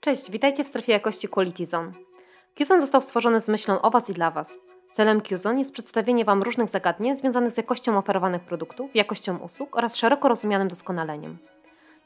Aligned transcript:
Cześć, 0.00 0.30
witajcie 0.30 0.64
w 0.64 0.68
strefie 0.68 0.92
jakości 0.92 1.28
Quality 1.28 1.66
Zone. 1.66 1.92
QZone 2.54 2.80
został 2.80 3.00
stworzony 3.00 3.40
z 3.40 3.48
myślą 3.48 3.80
o 3.80 3.90
Was 3.90 4.10
i 4.10 4.14
dla 4.14 4.30
Was. 4.30 4.58
Celem 4.92 5.20
QZone 5.20 5.58
jest 5.58 5.72
przedstawienie 5.72 6.24
Wam 6.24 6.42
różnych 6.42 6.70
zagadnień 6.70 7.16
związanych 7.16 7.52
z 7.52 7.56
jakością 7.56 7.98
oferowanych 7.98 8.42
produktów, 8.42 8.96
jakością 8.96 9.38
usług 9.38 9.76
oraz 9.76 9.96
szeroko 9.96 10.28
rozumianym 10.28 10.68
doskonaleniem. 10.68 11.38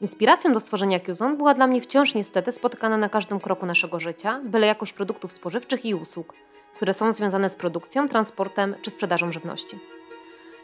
Inspiracją 0.01 0.53
do 0.53 0.59
stworzenia 0.59 0.99
QZone 0.99 1.37
była 1.37 1.53
dla 1.53 1.67
mnie 1.67 1.81
wciąż 1.81 2.15
niestety 2.15 2.51
spotykana 2.51 2.97
na 2.97 3.09
każdym 3.09 3.39
kroku 3.39 3.65
naszego 3.65 3.99
życia, 3.99 4.41
byle 4.43 4.67
jakość 4.67 4.93
produktów 4.93 5.33
spożywczych 5.33 5.85
i 5.85 5.95
usług, 5.95 6.33
które 6.75 6.93
są 6.93 7.11
związane 7.11 7.49
z 7.49 7.55
produkcją, 7.55 8.09
transportem 8.09 8.75
czy 8.81 8.91
sprzedażą 8.91 9.31
żywności. 9.31 9.79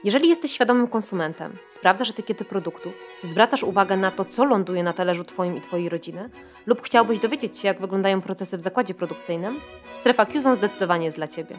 Jeżeli 0.03 0.29
jesteś 0.29 0.51
świadomym 0.51 0.87
konsumentem, 0.87 1.57
sprawdzasz 1.69 2.09
etykiety 2.09 2.45
produktów, 2.45 2.93
zwracasz 3.23 3.63
uwagę 3.63 3.97
na 3.97 4.11
to, 4.11 4.25
co 4.25 4.45
ląduje 4.45 4.83
na 4.83 4.93
talerzu 4.93 5.23
Twoim 5.23 5.57
i 5.57 5.61
Twojej 5.61 5.89
rodziny, 5.89 6.29
lub 6.65 6.81
chciałbyś 6.81 7.19
dowiedzieć 7.19 7.59
się, 7.59 7.67
jak 7.67 7.81
wyglądają 7.81 8.21
procesy 8.21 8.57
w 8.57 8.61
zakładzie 8.61 8.93
produkcyjnym, 8.93 9.59
strefa 9.93 10.25
QZone 10.25 10.55
zdecydowanie 10.55 11.05
jest 11.05 11.17
dla 11.17 11.27
Ciebie. 11.27 11.55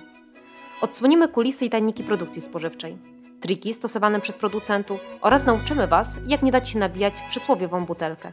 Odsłonimy 0.80 1.29
kulisy 1.29 1.65
i 1.65 1.71
tajniki 1.71 2.05
produkcji 2.05 2.43
spożywczej, 2.43 2.99
triki 3.41 3.75
stosowane 3.75 4.21
przez 4.21 4.37
producentów 4.37 5.01
oraz 5.21 5.47
nauczymy 5.47 5.87
Was, 5.87 6.16
jak 6.27 6.43
nie 6.43 6.52
dać 6.52 6.69
się 6.69 6.79
nabijać 6.79 7.15
przysłowiową 7.29 7.85
butelkę 7.85 8.33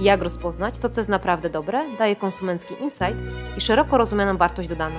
i 0.00 0.04
jak 0.04 0.22
rozpoznać 0.22 0.78
to, 0.78 0.90
co 0.90 1.00
jest 1.00 1.10
naprawdę 1.10 1.50
dobre, 1.50 1.84
daje 1.98 2.16
konsumencki 2.16 2.74
insight 2.80 3.16
i 3.56 3.60
szeroko 3.60 3.98
rozumianą 3.98 4.36
wartość 4.36 4.68
dodaną. 4.68 4.96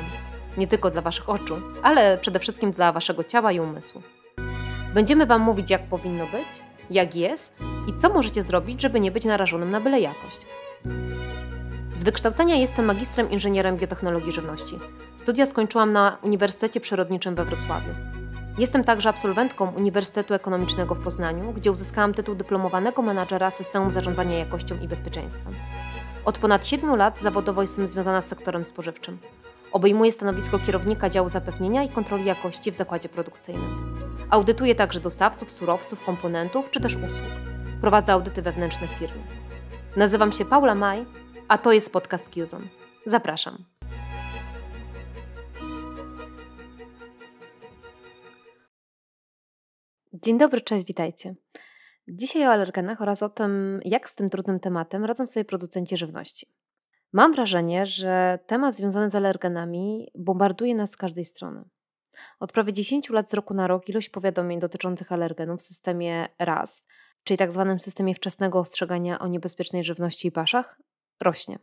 Nie 0.57 0.67
tylko 0.67 0.91
dla 0.91 1.02
Waszych 1.02 1.30
oczu, 1.30 1.61
ale 1.83 2.17
przede 2.17 2.39
wszystkim 2.39 2.71
dla 2.71 2.91
Waszego 2.91 3.23
ciała 3.23 3.52
i 3.52 3.59
umysłu. 3.59 4.02
Będziemy 4.93 5.25
Wam 5.25 5.41
mówić, 5.41 5.70
jak 5.70 5.84
powinno 5.84 6.25
być, 6.25 6.48
jak 6.89 7.16
jest 7.16 7.55
i 7.88 7.99
co 7.99 8.09
możecie 8.09 8.43
zrobić, 8.43 8.81
żeby 8.81 8.99
nie 8.99 9.11
być 9.11 9.25
narażonym 9.25 9.71
na 9.71 9.80
byle 9.81 9.99
jakość. 9.99 10.45
Z 11.95 12.03
wykształcenia 12.03 12.55
jestem 12.55 12.85
magistrem 12.85 13.31
inżynierem 13.31 13.77
biotechnologii 13.77 14.31
żywności. 14.31 14.80
Studia 15.17 15.45
skończyłam 15.45 15.94
na 15.94 16.17
Uniwersytecie 16.23 16.80
Przyrodniczym 16.80 17.36
we 17.36 17.45
Wrocławiu. 17.45 17.89
Jestem 18.58 18.83
także 18.83 19.09
absolwentką 19.09 19.72
Uniwersytetu 19.72 20.33
Ekonomicznego 20.33 20.95
w 20.95 21.03
Poznaniu, 21.03 21.53
gdzie 21.53 21.72
uzyskałam 21.72 22.13
tytuł 22.13 22.35
dyplomowanego 22.35 23.02
menadżera 23.02 23.52
systemów 23.52 23.94
zarządzania 23.94 24.38
jakością 24.38 24.75
i 24.81 24.88
bezpieczeństwem. 24.88 25.53
Od 26.25 26.38
ponad 26.38 26.67
7 26.67 26.95
lat 26.95 27.22
zawodowo 27.22 27.61
jestem 27.61 27.88
związana 27.88 28.22
z 28.22 28.28
sektorem 28.28 28.66
spożywczym. 28.66 29.17
Obejmuję 29.72 30.12
stanowisko 30.12 30.59
kierownika 30.59 31.09
działu 31.09 31.30
zapewnienia 31.30 31.84
i 31.84 31.89
kontroli 31.89 32.25
jakości 32.25 32.72
w 32.72 32.75
zakładzie 32.75 33.09
produkcyjnym. 33.09 34.00
Audytuję 34.30 34.75
także 34.75 35.00
dostawców, 35.00 35.52
surowców, 35.52 36.06
komponentów 36.06 36.72
czy 36.72 36.80
też 36.80 36.95
usług. 36.95 37.31
Prowadzę 37.81 38.14
audyty 38.14 38.42
wewnętrzne 38.42 38.88
w 38.88 38.92
firmie. 38.92 39.23
Nazywam 39.95 40.31
się 40.31 40.45
Paula 40.45 40.75
Maj, 40.75 41.06
a 41.47 41.58
to 41.58 41.72
jest 41.72 41.94
podcast 41.94 42.30
QZone. 42.30 42.67
Zapraszam. 43.06 43.66
Dzień 50.14 50.38
dobry, 50.38 50.62
cześć, 50.62 50.86
witajcie. 50.86 51.36
Dzisiaj 52.08 52.47
o 52.47 52.52
alergenach 52.52 53.02
oraz 53.02 53.23
o 53.23 53.30
tym, 53.30 53.80
jak 53.86 54.09
z 54.09 54.16
tym 54.16 54.30
trudnym 54.30 54.59
tematem 54.59 55.06
radzą 55.06 55.28
sobie 55.28 55.45
producenci 55.45 55.97
żywności. 55.97 56.47
Mam 57.13 57.33
wrażenie, 57.33 57.85
że 57.85 58.39
temat 58.47 58.77
związany 58.77 59.09
z 59.09 59.15
alergenami 59.15 60.11
bombarduje 60.15 60.75
nas 60.75 60.91
z 60.91 60.97
każdej 60.97 61.25
strony. 61.25 61.63
Od 62.39 62.51
prawie 62.51 62.73
10 62.73 63.09
lat 63.09 63.31
z 63.31 63.33
roku 63.33 63.53
na 63.53 63.67
rok 63.67 63.89
ilość 63.89 64.09
powiadomień 64.09 64.59
dotyczących 64.59 65.11
alergenów 65.11 65.59
w 65.59 65.63
systemie 65.63 66.27
RAS, 66.39 66.83
czyli 67.23 67.38
tzw. 67.38 67.66
Tak 67.69 67.81
systemie 67.81 68.16
wczesnego 68.16 68.59
ostrzegania 68.59 69.19
o 69.19 69.27
niebezpiecznej 69.27 69.83
żywności 69.83 70.27
i 70.27 70.31
paszach, 70.31 70.81
rośnie. 71.21 71.59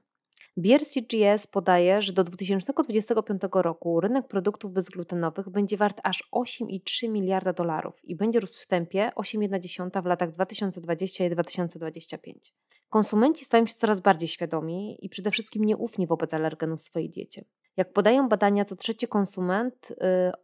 BRCGS 0.57 1.47
podaje, 1.47 2.03
że 2.03 2.13
do 2.13 2.25
2025 2.25 3.43
roku 3.53 4.01
rynek 4.01 4.29
produktów 4.29 4.73
bezglutenowych 4.73 5.49
będzie 5.49 5.77
wart 5.77 6.01
aż 6.05 6.29
8,3 6.35 7.11
miliarda 7.11 7.53
dolarów 7.53 8.05
i 8.05 8.17
będzie 8.17 8.41
rósł 8.41 8.63
w 8.63 8.67
tempie 8.67 9.11
8,1 9.17 10.03
w 10.03 10.07
latach 10.07 10.31
2020 10.31 11.25
i 11.25 11.31
2025. 11.31 12.55
Konsumenci 12.89 13.45
stają 13.45 13.67
się 13.67 13.75
coraz 13.75 14.01
bardziej 14.01 14.29
świadomi 14.29 14.99
i 15.05 15.09
przede 15.09 15.31
wszystkim 15.31 15.65
nieufni 15.65 16.07
wobec 16.07 16.35
alergenów 16.35 16.81
w 16.81 16.83
swojej 16.83 17.11
diecie. 17.11 17.45
Jak 17.77 17.93
podają 17.93 18.29
badania, 18.29 18.65
co 18.65 18.77
trzeci 18.77 19.09
konsument 19.09 19.91
y, 19.91 19.97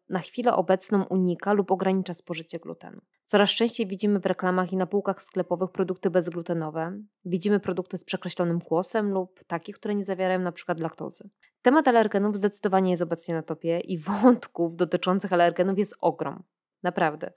na 0.08 0.18
chwilę 0.18 0.52
obecną 0.52 1.04
unika 1.04 1.52
lub 1.52 1.70
ogranicza 1.70 2.14
spożycie 2.14 2.58
glutenu. 2.58 3.00
Coraz 3.26 3.50
częściej 3.50 3.86
widzimy 3.86 4.20
w 4.20 4.26
reklamach 4.26 4.72
i 4.72 4.76
na 4.76 4.86
półkach 4.86 5.24
sklepowych 5.24 5.70
produkty 5.70 6.10
bezglutenowe. 6.10 6.98
Widzimy 7.24 7.60
produkty 7.60 7.98
z 7.98 8.04
przekreślonym 8.04 8.60
kłosem 8.60 9.10
lub 9.10 9.44
takie, 9.46 9.72
które 9.72 9.94
nie 9.94 10.04
zawierają 10.04 10.40
np. 10.40 10.74
laktozy. 10.78 11.30
Temat 11.62 11.88
alergenów 11.88 12.36
zdecydowanie 12.36 12.90
jest 12.90 13.02
obecnie 13.02 13.34
na 13.34 13.42
topie 13.42 13.80
i 13.80 13.98
wątków 14.22 14.76
dotyczących 14.76 15.32
alergenów 15.32 15.78
jest 15.78 15.94
ogrom. 16.00 16.42
Naprawdę. 16.82 17.32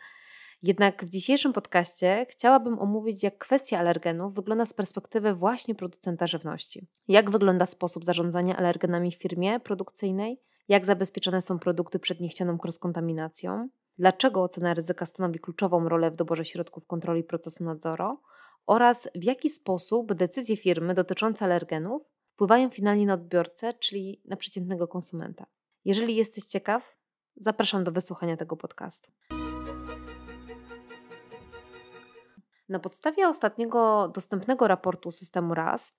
Jednak 0.66 1.06
w 1.06 1.10
dzisiejszym 1.10 1.54
podcaście 1.54 2.26
chciałabym 2.30 2.80
omówić, 2.80 3.24
jak 3.24 3.38
kwestia 3.38 3.80
alergenów 3.80 4.34
wygląda 4.34 4.66
z 4.66 4.74
perspektywy 4.74 5.34
właśnie 5.34 5.76
producenta 5.76 6.28
żywności. 6.28 6.88
Jak 7.08 7.32
wygląda 7.32 7.66
sposób 7.66 8.06
zarządzania 8.06 8.58
alergenami 8.58 9.12
w 9.12 9.16
firmie 9.16 9.60
produkcyjnej, 9.60 10.42
jak 10.68 10.86
zabezpieczone 10.86 11.42
są 11.42 11.60
produkty 11.60 12.00
przed 12.00 12.20
niechcianą 12.20 12.58
cross-kontaminacją, 12.64 13.70
dlaczego 13.98 14.44
ocena 14.44 14.74
ryzyka 14.74 15.06
stanowi 15.06 15.40
kluczową 15.40 15.90
rolę 15.90 16.12
w 16.12 16.16
doborze 16.16 16.46
środków 16.46 16.88
kontroli 16.88 17.24
procesu 17.24 17.64
nadzoru 17.64 18.18
oraz 18.66 19.10
w 19.16 19.24
jaki 19.24 19.50
sposób 19.50 20.14
decyzje 20.14 20.58
firmy 20.58 20.94
dotyczące 20.94 21.46
alergenów 21.46 22.02
wpływają 22.34 22.70
finalnie 22.70 23.06
na 23.06 23.14
odbiorcę, 23.14 23.74
czyli 23.74 24.22
na 24.26 24.36
przeciętnego 24.36 24.88
konsumenta. 24.88 25.46
Jeżeli 25.86 26.16
jesteś 26.16 26.46
ciekaw, 26.46 26.96
zapraszam 27.36 27.84
do 27.84 27.92
wysłuchania 27.92 28.38
tego 28.38 28.58
podcastu. 28.58 29.12
Na 32.70 32.80
podstawie 32.80 33.30
ostatniego 33.30 34.08
dostępnego 34.08 34.68
raportu 34.68 35.12
systemu 35.12 35.54
RAS 35.54 35.94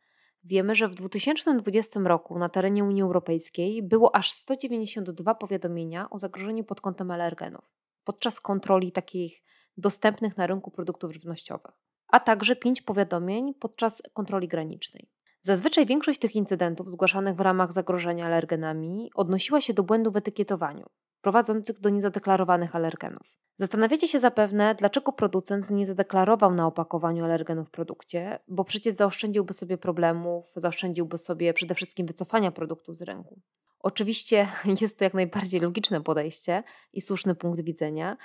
wiemy, 0.44 0.74
że 0.74 0.88
w 0.88 0.94
2020 0.94 2.00
roku 2.00 2.38
na 2.38 2.48
terenie 2.48 2.84
Unii 2.84 3.02
Europejskiej 3.02 3.82
było 3.82 4.16
aż 4.16 4.32
192 4.32 5.34
powiadomienia 5.34 6.10
o 6.10 6.18
zagrożeniu 6.18 6.64
pod 6.64 6.80
kątem 6.80 7.10
alergenów 7.10 7.64
podczas 8.06 8.40
kontroli 8.40 8.92
takich 8.92 9.42
dostępnych 9.76 10.36
na 10.36 10.46
rynku 10.46 10.70
produktów 10.70 11.12
żywnościowych, 11.12 11.74
a 12.08 12.20
także 12.20 12.56
5 12.56 12.82
powiadomień 12.82 13.54
podczas 13.54 14.02
kontroli 14.14 14.48
granicznej. 14.48 15.08
Zazwyczaj 15.40 15.86
większość 15.86 16.18
tych 16.18 16.36
incydentów 16.36 16.90
zgłaszanych 16.90 17.36
w 17.36 17.40
ramach 17.40 17.72
zagrożenia 17.72 18.26
alergenami 18.26 19.10
odnosiła 19.14 19.60
się 19.60 19.74
do 19.74 19.82
błędów 19.82 20.14
w 20.14 20.16
etykietowaniu, 20.16 20.86
prowadzących 21.26 21.80
do 21.80 21.90
niezadeklarowanych 21.90 22.76
alergenów. 22.76 23.38
Zastanawiacie 23.58 24.08
się 24.08 24.18
zapewne, 24.18 24.74
dlaczego 24.74 25.12
producent 25.12 25.70
nie 25.70 25.86
zadeklarował 25.86 26.54
na 26.54 26.66
opakowaniu 26.66 27.24
alergenu 27.24 27.64
w 27.64 27.70
produkcie, 27.70 28.38
bo 28.48 28.64
przecież 28.64 28.94
zaoszczędziłby 28.94 29.54
sobie 29.54 29.78
problemów, 29.78 30.52
zaoszczędziłby 30.56 31.18
sobie 31.18 31.54
przede 31.54 31.74
wszystkim 31.74 32.06
wycofania 32.06 32.52
produktu 32.52 32.92
z 32.92 33.02
rynku. 33.02 33.40
Oczywiście 33.80 34.48
jest 34.80 34.98
to 34.98 35.04
jak 35.04 35.14
najbardziej 35.14 35.60
logiczne 35.60 36.02
podejście 36.02 36.62
i 36.92 37.00
słuszny 37.00 37.34
punkt 37.34 37.60
widzenia, 37.60 38.16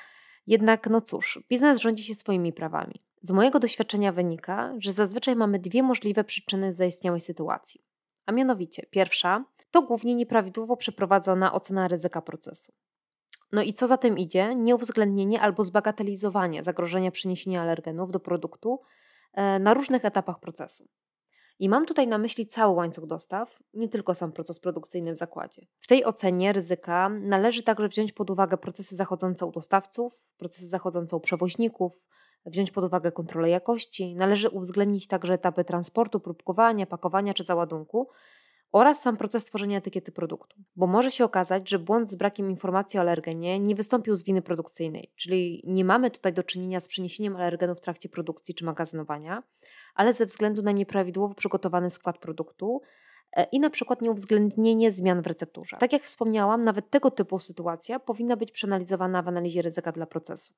jednak 0.48 0.90
no 0.90 1.02
cóż, 1.02 1.44
biznes 1.50 1.80
rządzi 1.80 2.04
się 2.04 2.16
swoimi 2.16 2.54
prawami. 2.54 3.04
Z 3.22 3.32
mojego 3.32 3.60
doświadczenia 3.60 4.12
wynika, 4.12 4.74
że 4.80 4.92
zazwyczaj 4.92 5.36
mamy 5.36 5.60
dwie 5.60 5.84
możliwe 5.84 6.24
przyczyny 6.24 6.74
zaistniałej 6.74 7.22
sytuacji. 7.22 7.82
A 8.26 8.32
mianowicie, 8.32 8.86
pierwsza 8.92 9.46
to 9.72 9.82
głównie 9.82 10.16
nieprawidłowo 10.16 10.78
przeprowadzona 10.78 11.54
ocena 11.54 11.88
ryzyka 11.88 12.22
procesu. 12.22 12.74
No 13.52 13.62
i 13.62 13.74
co 13.74 13.88
za 13.88 13.98
tym 13.98 14.18
idzie, 14.18 14.56
nieuwzględnienie 14.56 15.42
albo 15.42 15.64
zbagatelizowanie 15.64 16.64
zagrożenia 16.64 17.12
przyniesienia 17.12 17.62
alergenów 17.62 18.12
do 18.12 18.20
produktu 18.20 18.82
e, 19.34 19.60
na 19.60 19.74
różnych 19.74 20.06
etapach 20.06 20.40
procesu. 20.40 20.88
I 21.60 21.70
mam 21.70 21.86
tutaj 21.86 22.08
na 22.08 22.18
myśli 22.18 22.48
cały 22.48 22.76
łańcuch 22.76 23.06
dostaw, 23.06 23.60
nie 23.74 23.90
tylko 23.90 24.16
sam 24.16 24.32
proces 24.32 24.60
produkcyjny 24.60 25.14
w 25.14 25.18
zakładzie. 25.18 25.68
W 25.80 25.88
tej 25.88 26.06
ocenie 26.06 26.54
ryzyka 26.54 27.10
należy 27.10 27.64
także 27.64 27.88
wziąć 27.88 28.14
pod 28.14 28.30
uwagę 28.30 28.58
procesy 28.58 28.96
zachodzące 28.96 29.46
u 29.46 29.52
dostawców, 29.52 30.14
procesy 30.38 30.68
zachodzące 30.68 31.16
u 31.16 31.20
przewoźników, 31.20 31.94
wziąć 32.46 32.72
pod 32.72 32.84
uwagę 32.84 33.12
kontrolę 33.12 33.50
jakości, 33.50 34.16
należy 34.16 34.50
uwzględnić 34.50 35.08
także 35.08 35.34
etapy 35.34 35.64
transportu, 35.64 36.20
próbkowania, 36.20 36.86
pakowania 36.86 37.34
czy 37.34 37.44
załadunku, 37.44 38.10
oraz 38.72 39.02
sam 39.02 39.18
proces 39.18 39.46
tworzenia 39.46 39.78
etykiety 39.78 40.12
produktu. 40.12 40.58
Bo 40.76 40.88
może 40.88 41.12
się 41.12 41.26
okazać, 41.26 41.70
że 41.70 41.80
błąd 41.80 42.12
z 42.12 42.16
brakiem 42.16 42.50
informacji 42.50 43.00
o 43.00 43.02
alergenie 43.02 43.60
nie 43.60 43.76
wystąpił 43.76 44.16
z 44.16 44.24
winy 44.24 44.42
produkcyjnej, 44.42 45.12
czyli 45.16 45.64
nie 45.68 45.86
mamy 45.86 46.12
tutaj 46.12 46.34
do 46.34 46.44
czynienia 46.44 46.80
z 46.80 46.88
przeniesieniem 46.88 47.36
alergenu 47.36 47.76
w 47.76 47.82
trakcie 47.82 48.10
produkcji 48.10 48.56
czy 48.56 48.66
magazynowania, 48.66 49.44
ale 49.96 50.14
ze 50.14 50.26
względu 50.26 50.62
na 50.62 50.72
nieprawidłowo 50.72 51.34
przygotowany 51.34 51.90
skład 51.90 52.18
produktu 52.18 52.82
e, 53.34 53.44
i 53.44 53.60
na 53.60 53.70
przykład 53.70 54.02
nieuwzględnienie 54.02 54.92
zmian 54.92 55.22
w 55.22 55.28
recepturze. 55.28 55.78
Tak 55.80 55.94
jak 55.94 56.04
wspomniałam, 56.04 56.64
nawet 56.64 56.90
tego 56.90 57.12
typu 57.12 57.40
sytuacja 57.40 58.00
powinna 58.00 58.38
być 58.38 58.52
przeanalizowana 58.52 59.22
w 59.22 59.28
analizie 59.28 59.62
ryzyka 59.62 59.92
dla 59.92 60.06
procesu. 60.06 60.54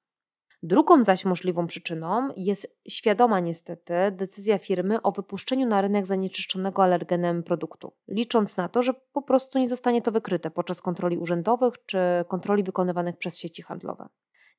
Drugą 0.66 1.04
zaś 1.04 1.26
możliwą 1.26 1.68
przyczyną 1.68 2.30
jest 2.38 2.78
świadoma 2.88 3.40
niestety 3.40 3.94
decyzja 4.12 4.58
firmy 4.58 5.02
o 5.02 5.12
wypuszczeniu 5.12 5.68
na 5.68 5.82
rynek 5.82 6.06
zanieczyszczonego 6.06 6.84
alergenem 6.84 7.44
produktu, 7.44 7.94
licząc 8.08 8.58
na 8.58 8.70
to, 8.70 8.84
że 8.84 8.94
po 9.14 9.22
prostu 9.22 9.60
nie 9.60 9.68
zostanie 9.68 10.02
to 10.02 10.12
wykryte 10.12 10.52
podczas 10.52 10.82
kontroli 10.82 11.18
urzędowych 11.18 11.74
czy 11.86 11.98
kontroli 12.28 12.64
wykonywanych 12.64 13.18
przez 13.18 13.38
sieci 13.38 13.62
handlowe. 13.62 14.08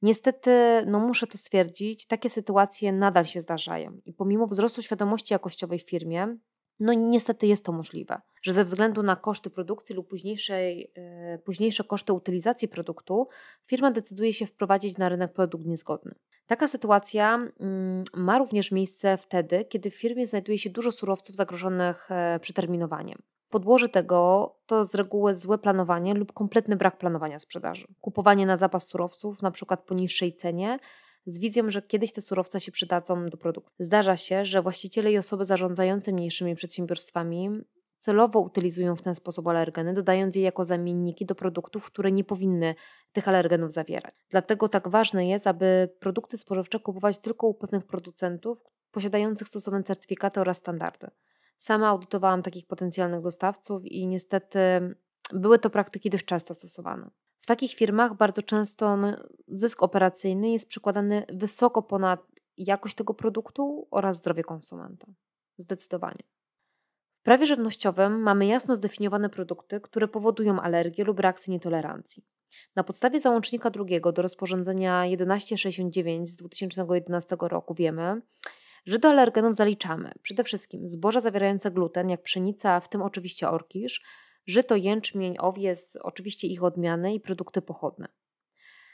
Niestety, 0.03 0.51
no 0.87 0.99
muszę 0.99 1.27
to 1.27 1.39
stwierdzić, 1.39 2.07
takie 2.07 2.31
sytuacje 2.31 2.93
nadal 2.93 3.25
się 3.25 3.41
zdarzają 3.41 4.01
i 4.05 4.13
pomimo 4.13 4.47
wzrostu 4.47 4.83
świadomości 4.83 5.35
jakościowej 5.35 5.79
w 5.79 5.89
firmie, 5.89 6.37
no 6.81 6.93
niestety 6.93 7.47
jest 7.47 7.65
to 7.65 7.73
możliwe, 7.73 8.21
że 8.43 8.53
ze 8.53 8.65
względu 8.65 9.03
na 9.03 9.17
koszty 9.17 9.51
produkcji 9.51 9.95
lub 9.95 10.09
późniejszej, 10.09 10.93
yy, 11.33 11.39
późniejsze 11.39 11.85
koszty 11.85 12.13
utylizacji 12.13 12.69
produktu, 12.69 13.29
firma 13.67 13.91
decyduje 13.91 14.35
się 14.35 14.47
wprowadzić 14.47 14.99
na 14.99 15.09
rynek 15.09 15.33
produkt 15.33 15.67
niezgodny. 15.67 16.15
Taka 16.47 16.69
sytuacja 16.69 17.39
yy, 17.61 18.23
ma 18.23 18.39
również 18.39 18.73
miejsce 18.73 19.17
wtedy, 19.17 19.65
kiedy 19.65 19.91
w 19.91 19.95
firmie 19.97 20.27
znajduje 20.27 20.59
się 20.59 20.71
dużo 20.71 20.93
surowców 20.93 21.37
zagrożonych 21.37 22.09
yy, 22.33 22.41
przeterminowaniem. 22.41 23.19
Podłoże 23.51 23.89
tego 23.89 24.51
to 24.67 24.85
z 24.85 24.95
reguły 24.95 25.35
złe 25.35 25.59
planowanie 25.59 26.15
lub 26.15 26.33
kompletny 26.33 26.77
brak 26.77 26.99
planowania 26.99 27.39
sprzedaży. 27.39 27.87
Kupowanie 28.01 28.47
na 28.47 28.57
zapas 28.57 28.89
surowców, 28.89 29.43
na 29.43 29.51
przykład 29.51 29.85
po 29.85 29.95
niższej 29.95 30.37
cenie, 30.37 30.79
z 31.27 31.39
wizją, 31.39 31.71
że 31.71 31.83
kiedyś 31.83 32.13
te 32.13 32.21
surowce 32.21 32.61
się 32.61 32.73
przydadzą 32.73 33.27
do 33.29 33.37
produkcji. 33.37 33.85
Zdarza 33.85 34.17
się, 34.17 34.45
że 34.45 34.63
właściciele 34.63 35.13
i 35.13 35.19
osoby 35.19 35.45
zarządzające 35.45 36.13
mniejszymi 36.13 36.55
przedsiębiorstwami 36.55 37.51
celowo 37.99 38.41
utylizują 38.41 38.97
w 38.97 39.03
ten 39.03 39.15
sposób 39.15 39.49
alergeny, 39.49 39.95
dodając 39.95 40.37
je 40.37 40.43
jako 40.43 40.65
zamienniki 40.65 41.27
do 41.27 41.35
produktów, 41.35 41.87
które 41.87 42.13
nie 42.13 42.25
powinny 42.25 42.75
tych 43.13 43.29
alergenów 43.29 43.73
zawierać. 43.73 44.15
Dlatego 44.31 44.69
tak 44.69 44.89
ważne 44.89 45.29
jest, 45.29 45.47
aby 45.47 45.89
produkty 46.01 46.39
spożywcze 46.39 46.81
kupować 46.81 47.19
tylko 47.19 47.47
u 47.47 47.55
pewnych 47.55 47.85
producentów 47.87 48.59
posiadających 48.91 49.49
stosowne 49.49 49.83
certyfikaty 49.83 50.41
oraz 50.41 50.57
standardy. 50.57 51.11
Sama 51.59 51.89
audytowałam 51.89 52.43
takich 52.43 52.67
potencjalnych 52.67 53.21
dostawców 53.21 53.85
i 53.85 54.07
niestety 54.07 54.59
były 55.33 55.59
to 55.59 55.71
praktyki 55.71 56.11
dość 56.11 56.25
często 56.25 56.55
stosowane. 56.55 57.11
W 57.45 57.47
takich 57.47 57.75
firmach 57.75 58.17
bardzo 58.17 58.43
często 58.43 58.99
zysk 59.49 59.83
operacyjny 59.83 60.51
jest 60.51 60.69
przykładany 60.69 61.27
wysoko 61.33 61.83
ponad 61.83 62.21
jakość 62.57 62.95
tego 62.95 63.15
produktu 63.15 63.89
oraz 63.91 64.17
zdrowie 64.17 64.43
konsumenta. 64.43 65.07
Zdecydowanie. 65.57 66.23
W 67.21 67.23
prawie 67.23 67.47
żywnościowym 67.47 68.23
mamy 68.23 68.47
jasno 68.47 68.77
zdefiniowane 68.77 69.29
produkty, 69.29 69.81
które 69.81 70.09
powodują 70.09 70.61
alergię 70.61 71.05
lub 71.05 71.21
reakcję 71.21 71.53
nietolerancji. 71.55 72.25
Na 72.77 72.85
podstawie 72.85 73.21
załącznika 73.21 73.71
drugiego 73.71 74.13
do 74.13 74.23
rozporządzenia 74.23 75.03
1169 75.03 76.31
z 76.31 76.37
2011 76.37 77.37
roku 77.41 77.75
wiemy, 77.75 78.23
że 78.87 78.99
do 78.99 79.09
alergenów 79.09 79.55
zaliczamy 79.55 80.13
przede 80.23 80.45
wszystkim 80.45 80.87
zboża 80.87 81.21
zawierające 81.21 81.71
gluten, 81.71 82.11
jak 82.11 82.23
pszenica, 82.23 82.81
w 82.81 82.89
tym 82.89 83.03
oczywiście 83.03 83.49
orkisz, 83.49 84.03
żyto, 84.47 84.77
jęczmień, 84.77 85.37
owiec, 85.39 85.99
oczywiście 86.03 86.49
ich 86.49 86.65
odmiany 86.65 87.15
i 87.15 87.21
produkty 87.21 87.63
pochodne. 87.63 88.09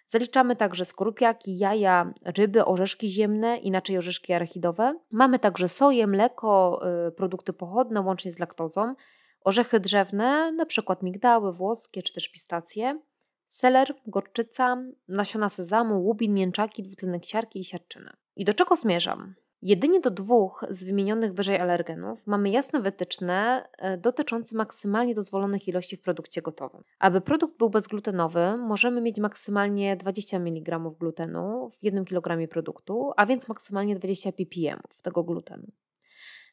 Zaliczamy 0.07 0.57
także 0.57 0.85
skorupiaki, 0.85 1.59
jaja, 1.59 2.13
ryby, 2.25 2.65
orzeszki 2.65 3.09
ziemne, 3.09 3.59
inaczej 3.59 3.99
orzeszki 3.99 4.33
arachidowe. 4.33 4.99
Mamy 5.11 5.39
także 5.39 5.69
soję, 5.69 6.07
mleko, 6.07 6.81
y, 7.09 7.13
produkty 7.13 7.53
pochodne 7.53 8.01
łącznie 8.01 8.33
z 8.33 8.39
laktozą, 8.39 8.95
orzechy 9.41 9.81
drzewne, 9.81 10.25
np. 10.49 10.97
migdały 11.03 11.53
włoskie 11.53 12.03
czy 12.03 12.15
też 12.15 12.29
pistacje, 12.29 13.01
seler, 13.49 13.95
gorczyca, 14.07 14.83
nasiona 15.09 15.49
sezamu, 15.49 16.01
łubin, 16.01 16.35
mięczaki, 16.35 16.83
dwutlenek 16.83 17.27
siarki 17.27 17.61
i 17.61 17.65
siarczyny. 17.65 18.11
I 18.37 18.45
do 18.45 18.55
czego 18.55 18.77
zmierzam? 18.77 19.35
Jedynie 19.63 20.01
do 20.01 20.11
dwóch 20.11 20.65
z 20.71 20.85
wymienionych 20.85 21.35
wyżej 21.35 21.59
alergenów 21.59 22.27
mamy 22.27 22.51
jasne 22.51 22.81
wytyczne 22.81 23.69
e, 23.79 23.99
dotyczące 23.99 24.57
maksymalnie 24.57 25.15
dozwolonych 25.15 25.69
ilości 25.69 25.97
w 25.97 26.03
produkcie 26.03 26.43
gotowym. 26.43 26.83
Aby 26.99 27.21
produkt 27.21 27.59
był 27.59 27.71
bezglutenowy, 27.71 28.57
możemy 28.57 29.01
mieć 29.01 29.19
maksymalnie 29.19 29.97
20 29.97 30.37
mg 30.37 30.79
glutenu 31.01 31.71
w 31.79 31.85
1 31.85 32.05
kg 32.05 32.49
produktu, 32.49 33.11
a 33.17 33.27
więc 33.27 33.49
maksymalnie 33.49 33.97
20 33.97 34.33
ppm 34.33 34.81
tego 35.03 35.25
glutenu. 35.25 35.67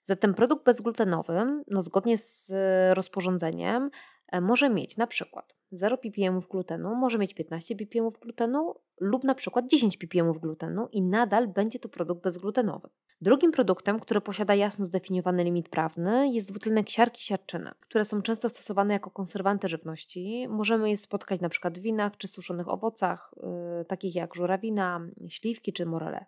Zatem 0.05 0.33
produkt 0.33 0.65
bezglutenowy, 0.65 1.63
no 1.67 1.81
zgodnie 1.81 2.17
z 2.17 2.51
e, 2.51 2.93
rozporządzeniem, 2.93 3.89
e, 4.31 4.41
może 4.41 4.69
mieć 4.69 4.97
na 4.97 5.07
przykład 5.07 5.56
0 5.71 5.97
ppm 5.97 6.41
glutenu, 6.51 6.95
może 6.95 7.17
mieć 7.17 7.33
15 7.33 7.75
ppm 7.75 8.09
glutenu 8.21 8.75
lub 8.99 9.23
na 9.23 9.35
przykład 9.35 9.67
10 9.67 9.97
ppm 9.97 10.33
glutenu 10.33 10.87
i 10.91 11.01
nadal 11.01 11.47
będzie 11.47 11.79
to 11.79 11.89
produkt 11.89 12.23
bezglutenowy. 12.23 12.89
Drugim 13.21 13.51
produktem, 13.51 13.99
który 13.99 14.21
posiada 14.21 14.55
jasno 14.55 14.85
zdefiniowany 14.85 15.43
limit 15.43 15.69
prawny, 15.69 16.29
jest 16.29 16.49
dwutlenek 16.51 16.89
siarki 16.89 17.23
siarczyny, 17.23 17.71
które 17.79 18.05
są 18.05 18.21
często 18.21 18.49
stosowane 18.49 18.93
jako 18.93 19.11
konserwanty 19.11 19.67
żywności. 19.67 20.47
Możemy 20.49 20.89
je 20.89 20.97
spotkać 20.97 21.41
przykład 21.49 21.79
w 21.79 21.81
winach 21.81 22.17
czy 22.17 22.27
suszonych 22.27 22.69
owocach, 22.69 23.33
yy, 23.77 23.85
takich 23.85 24.15
jak 24.15 24.35
żurawina, 24.35 25.07
śliwki 25.27 25.73
czy 25.73 25.85
morele. 25.85 26.25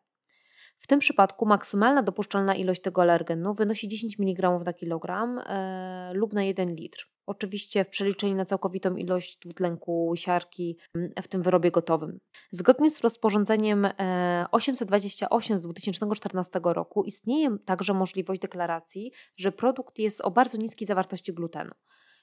W 0.77 0.87
tym 0.87 0.99
przypadku 0.99 1.45
maksymalna 1.45 2.03
dopuszczalna 2.03 2.55
ilość 2.55 2.81
tego 2.81 3.01
alergenu 3.01 3.53
wynosi 3.53 3.87
10 3.87 4.19
mg 4.19 4.59
na 4.65 4.73
kilogram 4.73 5.35
yy, 5.35 6.19
lub 6.19 6.33
na 6.33 6.43
1 6.43 6.75
litr. 6.75 7.09
Oczywiście 7.29 7.85
w 7.85 7.89
przeliczeniu 7.89 8.35
na 8.35 8.45
całkowitą 8.45 8.95
ilość 8.95 9.37
dwutlenku 9.37 10.13
siarki 10.15 10.77
mm, 10.95 11.11
w 11.23 11.27
tym 11.27 11.41
wyrobie 11.41 11.71
gotowym. 11.71 12.19
Zgodnie 12.51 12.91
z 12.91 13.01
rozporządzeniem 13.01 13.87
828 14.51 15.57
e, 15.57 15.59
z 15.59 15.63
2014 15.63 16.59
roku 16.63 17.03
istnieje 17.03 17.57
także 17.65 17.93
możliwość 17.93 18.41
deklaracji, 18.41 19.11
że 19.37 19.51
produkt 19.51 19.99
jest 19.99 20.21
o 20.21 20.31
bardzo 20.31 20.57
niskiej 20.57 20.87
zawartości 20.87 21.33
glutenu. 21.33 21.71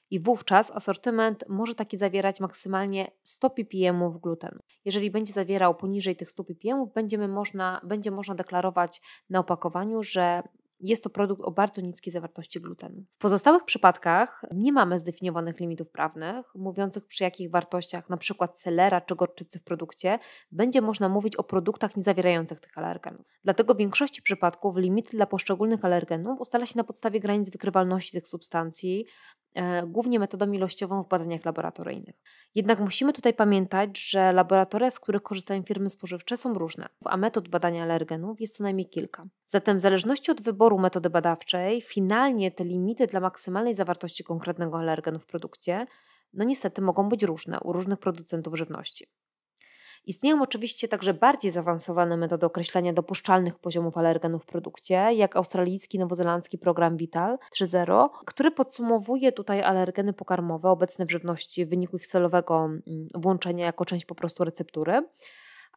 I 0.09 0.19
wówczas 0.19 0.71
asortyment 0.71 1.43
może 1.49 1.75
taki 1.75 1.97
zawierać 1.97 2.39
maksymalnie 2.39 3.11
100 3.23 3.49
ppm 3.49 4.19
glutenu. 4.19 4.59
Jeżeli 4.85 5.11
będzie 5.11 5.33
zawierał 5.33 5.75
poniżej 5.75 6.15
tych 6.15 6.31
100 6.31 6.43
ppm, 6.43 6.85
będzie 6.95 7.17
można, 7.17 7.81
będzie 7.83 8.11
można 8.11 8.35
deklarować 8.35 9.01
na 9.29 9.39
opakowaniu, 9.39 10.03
że 10.03 10.43
jest 10.79 11.03
to 11.03 11.09
produkt 11.09 11.41
o 11.41 11.51
bardzo 11.51 11.81
niskiej 11.81 12.13
zawartości 12.13 12.61
glutenu. 12.61 13.03
W 13.17 13.21
pozostałych 13.21 13.63
przypadkach 13.63 14.41
nie 14.51 14.73
mamy 14.73 14.99
zdefiniowanych 14.99 15.59
limitów 15.59 15.89
prawnych, 15.89 16.45
mówiących 16.55 17.05
przy 17.07 17.23
jakich 17.23 17.51
wartościach 17.51 18.05
np. 18.09 18.47
selera 18.53 19.01
czy 19.01 19.15
gorczycy 19.15 19.59
w 19.59 19.63
produkcie 19.63 20.19
będzie 20.51 20.81
można 20.81 21.09
mówić 21.09 21.35
o 21.35 21.43
produktach 21.43 21.97
nie 21.97 22.03
zawierających 22.03 22.59
tych 22.59 22.77
alergenów. 22.77 23.25
Dlatego 23.43 23.73
w 23.73 23.77
większości 23.77 24.21
przypadków 24.21 24.77
limity 24.77 25.11
dla 25.11 25.25
poszczególnych 25.25 25.85
alergenów 25.85 26.39
ustala 26.39 26.65
się 26.65 26.77
na 26.77 26.83
podstawie 26.83 27.19
granic 27.19 27.49
wykrywalności 27.49 28.11
tych 28.11 28.27
substancji, 28.27 29.05
E, 29.57 29.87
głównie 29.87 30.19
metodą 30.19 30.51
ilościową 30.51 31.03
w 31.03 31.07
badaniach 31.07 31.45
laboratoryjnych. 31.45 32.15
Jednak 32.55 32.79
musimy 32.79 33.13
tutaj 33.13 33.33
pamiętać, 33.33 34.09
że 34.09 34.33
laboratoria, 34.33 34.91
z 34.91 34.99
których 34.99 35.23
korzystają 35.23 35.63
firmy 35.63 35.89
spożywcze, 35.89 36.37
są 36.37 36.53
różne, 36.53 36.87
a 37.05 37.17
metod 37.17 37.47
badania 37.47 37.83
alergenów 37.83 38.41
jest 38.41 38.57
co 38.57 38.63
najmniej 38.63 38.89
kilka. 38.89 39.25
Zatem 39.45 39.77
w 39.77 39.81
zależności 39.81 40.31
od 40.31 40.41
wyboru 40.41 40.66
metody 40.75 41.09
badawczej, 41.09 41.81
finalnie 41.81 42.51
te 42.51 42.63
limity 42.63 43.07
dla 43.07 43.19
maksymalnej 43.19 43.75
zawartości 43.75 44.23
konkretnego 44.23 44.77
alergenu 44.77 45.19
w 45.19 45.25
produkcie, 45.25 45.87
no 46.33 46.43
niestety 46.43 46.81
mogą 46.81 47.09
być 47.09 47.23
różne 47.23 47.59
u 47.59 47.73
różnych 47.73 47.99
producentów 47.99 48.57
żywności. 48.57 49.07
Istnieją 50.05 50.41
oczywiście 50.41 50.87
także 50.87 51.13
bardziej 51.13 51.51
zaawansowane 51.51 52.17
metody 52.17 52.45
określania 52.45 52.93
dopuszczalnych 52.93 53.59
poziomów 53.59 53.97
alergenów 53.97 54.43
w 54.43 54.45
produkcie, 54.45 54.95
jak 54.95 55.35
australijski, 55.35 55.99
nowozelandzki 55.99 56.57
program 56.57 56.97
Vital 56.97 57.37
3.0, 57.55 58.09
który 58.25 58.51
podsumowuje 58.51 59.31
tutaj 59.31 59.63
alergeny 59.63 60.13
pokarmowe 60.13 60.69
obecne 60.69 61.05
w 61.05 61.11
żywności 61.11 61.65
w 61.65 61.69
wyniku 61.69 61.97
ich 61.97 62.07
celowego 62.07 62.65
mm, 62.65 62.81
włączenia 63.15 63.65
jako 63.65 63.85
część 63.85 64.05
po 64.05 64.15
prostu 64.15 64.43
receptury 64.43 65.03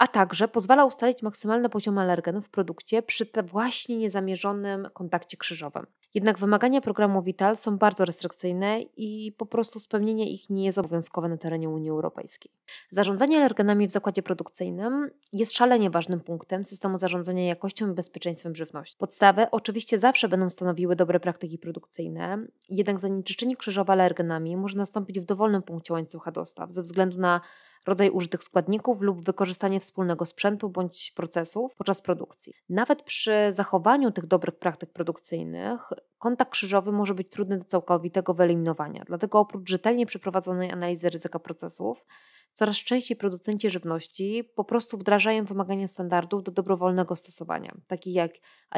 a 0.01 0.07
także 0.07 0.49
pozwala 0.49 0.85
ustalić 0.85 1.23
maksymalne 1.23 1.69
poziomy 1.69 2.01
alergenów 2.01 2.47
w 2.47 2.51
produkcie 2.51 3.03
przy 3.03 3.27
właśnie 3.45 3.99
niezamierzonym 3.99 4.89
kontakcie 4.95 5.37
krzyżowym. 5.37 5.87
Jednak 6.15 6.39
wymagania 6.39 6.81
programu 6.81 7.23
Vital 7.23 7.57
są 7.57 7.79
bardzo 7.79 8.05
restrykcyjne 8.05 8.81
i 8.83 9.33
po 9.39 9.47
prostu 9.47 9.79
spełnienie 9.79 10.33
ich 10.33 10.51
nie 10.51 10.65
jest 10.65 10.79
obowiązkowe 10.79 11.29
na 11.29 11.37
terenie 11.37 11.69
Unii 11.69 11.91
Europejskiej. 11.91 12.53
Zarządzanie 12.91 13.37
alergenami 13.37 13.87
w 13.87 13.91
zakładzie 13.91 14.23
produkcyjnym 14.23 15.11
jest 15.33 15.53
szalenie 15.53 15.91
ważnym 15.91 16.21
punktem 16.21 16.65
systemu 16.65 16.99
zarządzania 16.99 17.47
jakością 17.47 17.91
i 17.91 17.95
bezpieczeństwem 17.95 18.55
żywności. 18.55 18.97
Podstawę 18.99 19.51
oczywiście 19.51 19.99
zawsze 19.99 20.29
będą 20.29 20.51
stanowiły 20.51 20.97
dobre 20.97 21.21
praktyki 21.21 21.59
produkcyjne, 21.59 22.47
jednak 22.69 23.01
zanieczyszczenie 23.01 23.57
krzyżowe 23.57 23.93
alergenami 23.93 24.57
może 24.57 24.77
nastąpić 24.77 25.21
w 25.21 25.25
dowolnym 25.25 25.63
punkcie 25.63 25.93
łańcucha 25.93 26.31
dostaw 26.31 26.73
ze 26.73 26.83
względu 26.83 27.19
na 27.19 27.41
rodzaj 27.87 28.11
użytych 28.11 28.45
składników 28.45 29.01
lub 29.01 29.25
wykorzystanie 29.25 29.81
wspólnego 29.81 30.27
sprzętu 30.27 30.69
bądź 30.69 31.13
procesów 31.17 31.75
podczas 31.75 32.03
produkcji. 32.03 32.53
Nawet 32.69 33.03
przy 33.03 33.33
zachowaniu 33.53 34.11
tych 34.11 34.27
dobrych 34.27 34.59
praktyk 34.59 34.93
produkcyjnych, 34.93 35.81
kontakt 36.19 36.51
krzyżowy 36.51 36.93
może 36.93 37.15
być 37.15 37.31
trudny 37.31 37.59
do 37.59 37.65
całkowitego 37.65 38.35
wyeliminowania. 38.35 39.05
Dlatego 39.07 39.39
oprócz 39.39 39.69
rzetelnie 39.69 40.07
przeprowadzonej 40.07 40.73
analizy 40.73 41.11
ryzyka 41.11 41.39
procesów, 41.39 42.07
coraz 42.53 42.77
częściej 42.77 43.17
producenci 43.17 43.71
żywności 43.71 44.45
po 44.55 44.65
prostu 44.65 44.99
wdrażają 44.99 45.45
wymagania 45.45 45.89
standardów 45.89 46.43
do 46.43 46.53
dobrowolnego 46.53 47.17
stosowania, 47.17 47.75
takich 47.87 48.15
jak 48.15 48.33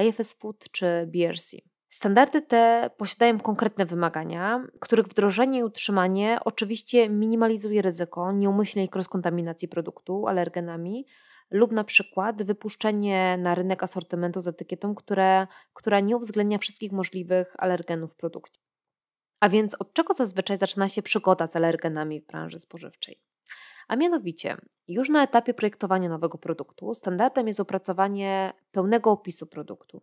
IFS 0.04 0.32
Food 0.32 0.70
czy 0.70 1.10
BRC. 1.12 1.56
Standardy 1.92 2.42
te 2.42 2.90
posiadają 2.96 3.40
konkretne 3.40 3.86
wymagania, 3.86 4.66
których 4.80 5.06
wdrożenie 5.06 5.58
i 5.58 5.64
utrzymanie 5.64 6.38
oczywiście 6.44 7.08
minimalizuje 7.08 7.82
ryzyko 7.82 8.32
nieumyślnej 8.32 8.88
cross-kontaminacji 8.94 9.68
produktu 9.68 10.26
alergenami 10.26 11.06
lub 11.50 11.72
na 11.72 11.84
przykład 11.84 12.42
wypuszczenie 12.42 13.38
na 13.38 13.54
rynek 13.54 13.82
asortymentu 13.82 14.40
z 14.40 14.48
etykietą, 14.48 14.94
które, 14.94 15.46
która 15.74 16.00
nie 16.00 16.16
uwzględnia 16.16 16.58
wszystkich 16.58 16.92
możliwych 16.92 17.54
alergenów 17.58 18.12
w 18.12 18.16
produkcie. 18.16 18.60
A 19.40 19.48
więc 19.48 19.74
od 19.74 19.94
czego 19.94 20.14
zazwyczaj 20.14 20.56
zaczyna 20.56 20.88
się 20.88 21.02
przygoda 21.02 21.46
z 21.46 21.56
alergenami 21.56 22.20
w 22.20 22.26
branży 22.26 22.58
spożywczej? 22.58 23.20
A 23.88 23.96
mianowicie, 23.96 24.56
już 24.88 25.08
na 25.08 25.22
etapie 25.22 25.54
projektowania 25.54 26.08
nowego 26.08 26.38
produktu 26.38 26.94
standardem 26.94 27.48
jest 27.48 27.60
opracowanie 27.60 28.52
pełnego 28.70 29.10
opisu 29.10 29.46
produktu. 29.46 30.02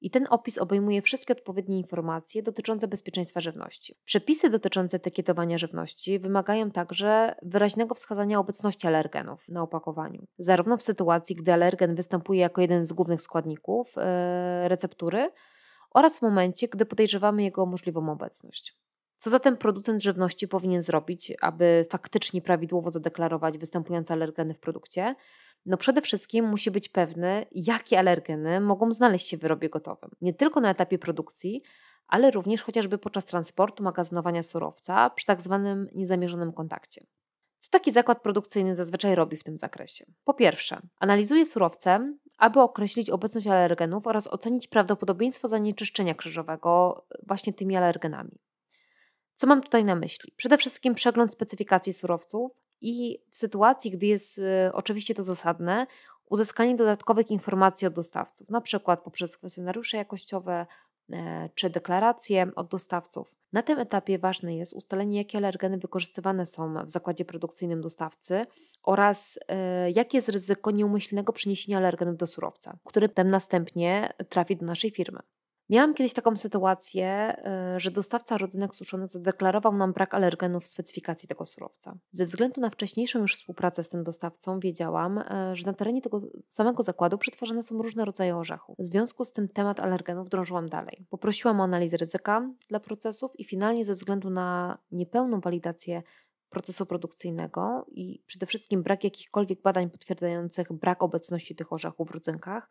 I 0.00 0.10
ten 0.10 0.26
opis 0.30 0.58
obejmuje 0.58 1.02
wszystkie 1.02 1.32
odpowiednie 1.32 1.78
informacje 1.78 2.42
dotyczące 2.42 2.88
bezpieczeństwa 2.88 3.40
żywności. 3.40 3.94
Przepisy 4.04 4.50
dotyczące 4.50 4.96
etykietowania 4.96 5.58
żywności 5.58 6.18
wymagają 6.18 6.70
także 6.70 7.34
wyraźnego 7.42 7.94
wskazania 7.94 8.38
obecności 8.38 8.86
alergenów 8.86 9.48
na 9.48 9.62
opakowaniu, 9.62 10.26
zarówno 10.38 10.76
w 10.76 10.82
sytuacji, 10.82 11.36
gdy 11.36 11.52
alergen 11.52 11.94
występuje 11.94 12.40
jako 12.40 12.60
jeden 12.60 12.86
z 12.86 12.92
głównych 12.92 13.22
składników 13.22 13.94
yy, 13.96 14.68
receptury, 14.68 15.30
oraz 15.90 16.18
w 16.18 16.22
momencie, 16.22 16.68
gdy 16.68 16.86
podejrzewamy 16.86 17.42
jego 17.42 17.66
możliwą 17.66 18.12
obecność. 18.12 18.76
Co 19.18 19.30
zatem 19.30 19.56
producent 19.56 20.02
żywności 20.02 20.48
powinien 20.48 20.82
zrobić, 20.82 21.32
aby 21.40 21.86
faktycznie 21.90 22.42
prawidłowo 22.42 22.90
zadeklarować 22.90 23.58
występujące 23.58 24.14
alergeny 24.14 24.54
w 24.54 24.58
produkcie? 24.58 25.14
No 25.66 25.76
przede 25.76 26.02
wszystkim 26.02 26.48
musi 26.48 26.70
być 26.70 26.88
pewny, 26.88 27.46
jakie 27.52 27.98
alergeny 27.98 28.60
mogą 28.60 28.92
znaleźć 28.92 29.28
się 29.28 29.36
w 29.36 29.40
wyrobie 29.40 29.68
gotowym. 29.68 30.10
Nie 30.20 30.34
tylko 30.34 30.60
na 30.60 30.70
etapie 30.70 30.98
produkcji, 30.98 31.62
ale 32.06 32.30
również 32.30 32.62
chociażby 32.62 32.98
podczas 32.98 33.24
transportu, 33.24 33.82
magazynowania 33.82 34.42
surowca 34.42 35.10
przy 35.10 35.26
tak 35.26 35.40
zwanym 35.40 35.88
niezamierzonym 35.94 36.52
kontakcie. 36.52 37.06
Co 37.58 37.70
taki 37.70 37.92
zakład 37.92 38.22
produkcyjny 38.22 38.74
zazwyczaj 38.74 39.14
robi 39.14 39.36
w 39.36 39.44
tym 39.44 39.58
zakresie? 39.58 40.04
Po 40.24 40.34
pierwsze, 40.34 40.80
analizuje 41.00 41.46
surowce, 41.46 42.14
aby 42.38 42.60
określić 42.60 43.10
obecność 43.10 43.46
alergenów 43.46 44.06
oraz 44.06 44.28
ocenić 44.28 44.68
prawdopodobieństwo 44.68 45.48
zanieczyszczenia 45.48 46.14
krzyżowego 46.14 47.04
właśnie 47.26 47.52
tymi 47.52 47.76
alergenami. 47.76 48.38
Co 49.38 49.46
mam 49.46 49.62
tutaj 49.62 49.84
na 49.84 49.94
myśli? 49.94 50.32
Przede 50.36 50.58
wszystkim 50.58 50.94
przegląd 50.94 51.32
specyfikacji 51.32 51.92
surowców 51.92 52.52
i 52.80 53.18
w 53.30 53.38
sytuacji, 53.38 53.90
gdy 53.90 54.06
jest 54.06 54.38
y, 54.38 54.42
oczywiście 54.72 55.14
to 55.14 55.22
zasadne, 55.22 55.86
uzyskanie 56.30 56.76
dodatkowych 56.76 57.30
informacji 57.30 57.86
od 57.86 57.94
dostawców, 57.94 58.50
na 58.50 58.60
przykład 58.60 59.02
poprzez 59.02 59.36
kwestionariusze 59.36 59.96
jakościowe 59.96 60.66
e, 61.12 61.48
czy 61.54 61.70
deklaracje 61.70 62.50
od 62.56 62.68
dostawców. 62.68 63.34
Na 63.52 63.62
tym 63.62 63.78
etapie 63.78 64.18
ważne 64.18 64.56
jest 64.56 64.72
ustalenie, 64.72 65.18
jakie 65.18 65.38
alergeny 65.38 65.78
wykorzystywane 65.78 66.46
są 66.46 66.84
w 66.84 66.90
zakładzie 66.90 67.24
produkcyjnym 67.24 67.80
dostawcy 67.80 68.46
oraz 68.82 69.38
e, 69.48 69.90
jakie 69.90 70.18
jest 70.18 70.28
ryzyko 70.28 70.70
nieumyślnego 70.70 71.32
przeniesienia 71.32 71.78
alergenów 71.78 72.16
do 72.16 72.26
surowca, 72.26 72.78
który 72.84 73.08
potem 73.08 73.30
następnie 73.30 74.12
trafi 74.28 74.56
do 74.56 74.66
naszej 74.66 74.90
firmy. 74.90 75.20
Miałam 75.70 75.94
kiedyś 75.94 76.12
taką 76.12 76.36
sytuację, 76.36 77.06
e, 77.06 77.80
że 77.80 77.90
dostawca 77.90 78.38
rodzynek 78.38 78.74
suszonych 78.74 79.10
zadeklarował 79.10 79.76
nam 79.76 79.92
brak 79.92 80.14
alergenów 80.14 80.64
w 80.64 80.68
specyfikacji 80.68 81.28
tego 81.28 81.46
surowca. 81.46 81.94
Ze 82.10 82.24
względu 82.24 82.60
na 82.60 82.70
wcześniejszą 82.70 83.18
już 83.18 83.34
współpracę 83.34 83.84
z 83.84 83.88
tym 83.88 84.04
dostawcą 84.04 84.60
wiedziałam, 84.60 85.18
e, 85.18 85.56
że 85.56 85.66
na 85.66 85.72
terenie 85.72 86.02
tego 86.02 86.20
samego 86.48 86.82
zakładu 86.82 87.18
przetwarzane 87.18 87.62
są 87.62 87.82
różne 87.82 88.04
rodzaje 88.04 88.36
orzechów. 88.36 88.76
W 88.78 88.84
związku 88.84 89.24
z 89.24 89.32
tym 89.32 89.48
temat 89.48 89.80
alergenów 89.80 90.28
drążyłam 90.28 90.68
dalej. 90.68 91.06
Poprosiłam 91.10 91.60
o 91.60 91.64
analizę 91.64 91.96
ryzyka 91.96 92.50
dla 92.68 92.80
procesów 92.80 93.40
i 93.40 93.44
finalnie 93.44 93.84
ze 93.84 93.94
względu 93.94 94.30
na 94.30 94.78
niepełną 94.92 95.40
walidację 95.40 96.02
procesu 96.50 96.86
produkcyjnego 96.86 97.86
i 97.88 98.22
przede 98.26 98.46
wszystkim 98.46 98.82
brak 98.82 99.04
jakichkolwiek 99.04 99.62
badań 99.62 99.90
potwierdzających 99.90 100.72
brak 100.72 101.02
obecności 101.02 101.54
tych 101.54 101.72
orzechów 101.72 102.08
w 102.08 102.10
rodzynkach, 102.10 102.70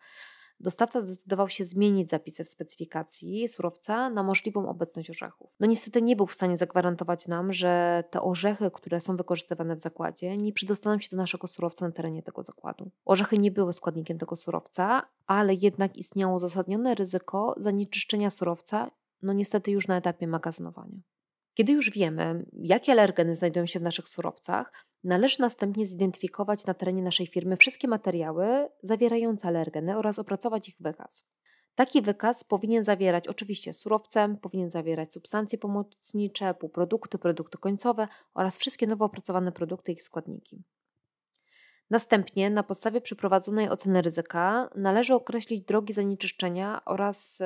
dostawca 0.60 1.02
zdecydował 1.02 1.50
się 1.50 1.66
zmienić 1.66 2.10
zapisy 2.10 2.44
w 2.44 2.50
specyfikacji 2.50 3.50
surowca 3.50 4.10
na 4.10 4.24
możliwą 4.24 4.70
obecność 4.70 5.10
orzechów. 5.10 5.52
No 5.60 5.68
niestety 5.68 6.02
nie 6.02 6.16
był 6.16 6.28
w 6.28 6.34
stanie 6.34 6.58
zagwarantować 6.58 7.28
nam, 7.28 7.54
że 7.54 8.04
te 8.10 8.22
orzechy, 8.22 8.72
które 8.74 9.00
są 9.00 9.18
wykorzystywane 9.18 9.76
w 9.76 9.80
zakładzie, 9.80 10.38
nie 10.38 10.54
przydostaną 10.54 11.00
się 11.00 11.10
do 11.12 11.18
naszego 11.18 11.48
surowca 11.48 11.86
na 11.86 11.92
terenie 11.92 12.24
tego 12.24 12.44
zakładu. 12.44 12.92
Orzechy 13.06 13.38
nie 13.38 13.52
były 13.52 13.74
składnikiem 13.74 14.18
tego 14.18 14.36
surowca, 14.36 15.02
ale 15.28 15.54
jednak 15.54 15.98
istniało 15.98 16.36
uzasadnione 16.36 16.96
ryzyko 16.96 17.56
zanieczyszczenia 17.58 18.30
surowca, 18.30 18.92
no 19.22 19.34
niestety 19.34 19.72
już 19.72 19.88
na 19.88 19.98
etapie 19.98 20.28
magazynowania. 20.28 20.98
Kiedy 21.54 21.74
już 21.74 21.92
wiemy, 21.92 22.46
jakie 22.54 22.92
alergeny 22.92 23.36
znajdują 23.36 23.66
się 23.66 23.80
w 23.80 23.84
naszych 23.84 24.10
surowcach, 24.10 24.72
należy 25.04 25.42
następnie 25.42 25.88
zidentyfikować 25.88 26.66
na 26.66 26.74
terenie 26.74 27.02
naszej 27.02 27.28
firmy 27.28 27.58
wszystkie 27.58 27.88
materiały 27.88 28.70
zawierające 28.84 29.48
alergeny 29.48 29.98
oraz 29.98 30.20
opracować 30.20 30.70
ich 30.70 30.76
wykaz. 30.80 31.26
Taki 31.76 32.02
wykaz 32.02 32.44
powinien 32.44 32.84
zawierać 32.84 33.28
oczywiście 33.28 33.74
surowce, 33.74 34.36
powinien 34.42 34.72
zawierać 34.72 35.14
substancje 35.14 35.58
pomocnicze, 35.58 36.54
półprodukty, 36.54 37.18
produkty 37.18 37.58
końcowe 37.58 38.08
oraz 38.34 38.58
wszystkie 38.58 38.88
nowo 38.88 39.06
opracowane 39.06 39.52
produkty 39.52 39.92
i 39.92 39.96
ich 39.96 40.04
składniki. 40.04 40.64
Następnie, 41.90 42.50
na 42.50 42.64
podstawie 42.64 43.02
przeprowadzonej 43.02 43.70
oceny 43.70 44.02
ryzyka, 44.02 44.70
należy 44.76 45.14
określić 45.14 45.66
drogi 45.66 45.94
zanieczyszczenia 45.94 46.82
oraz 46.86 47.40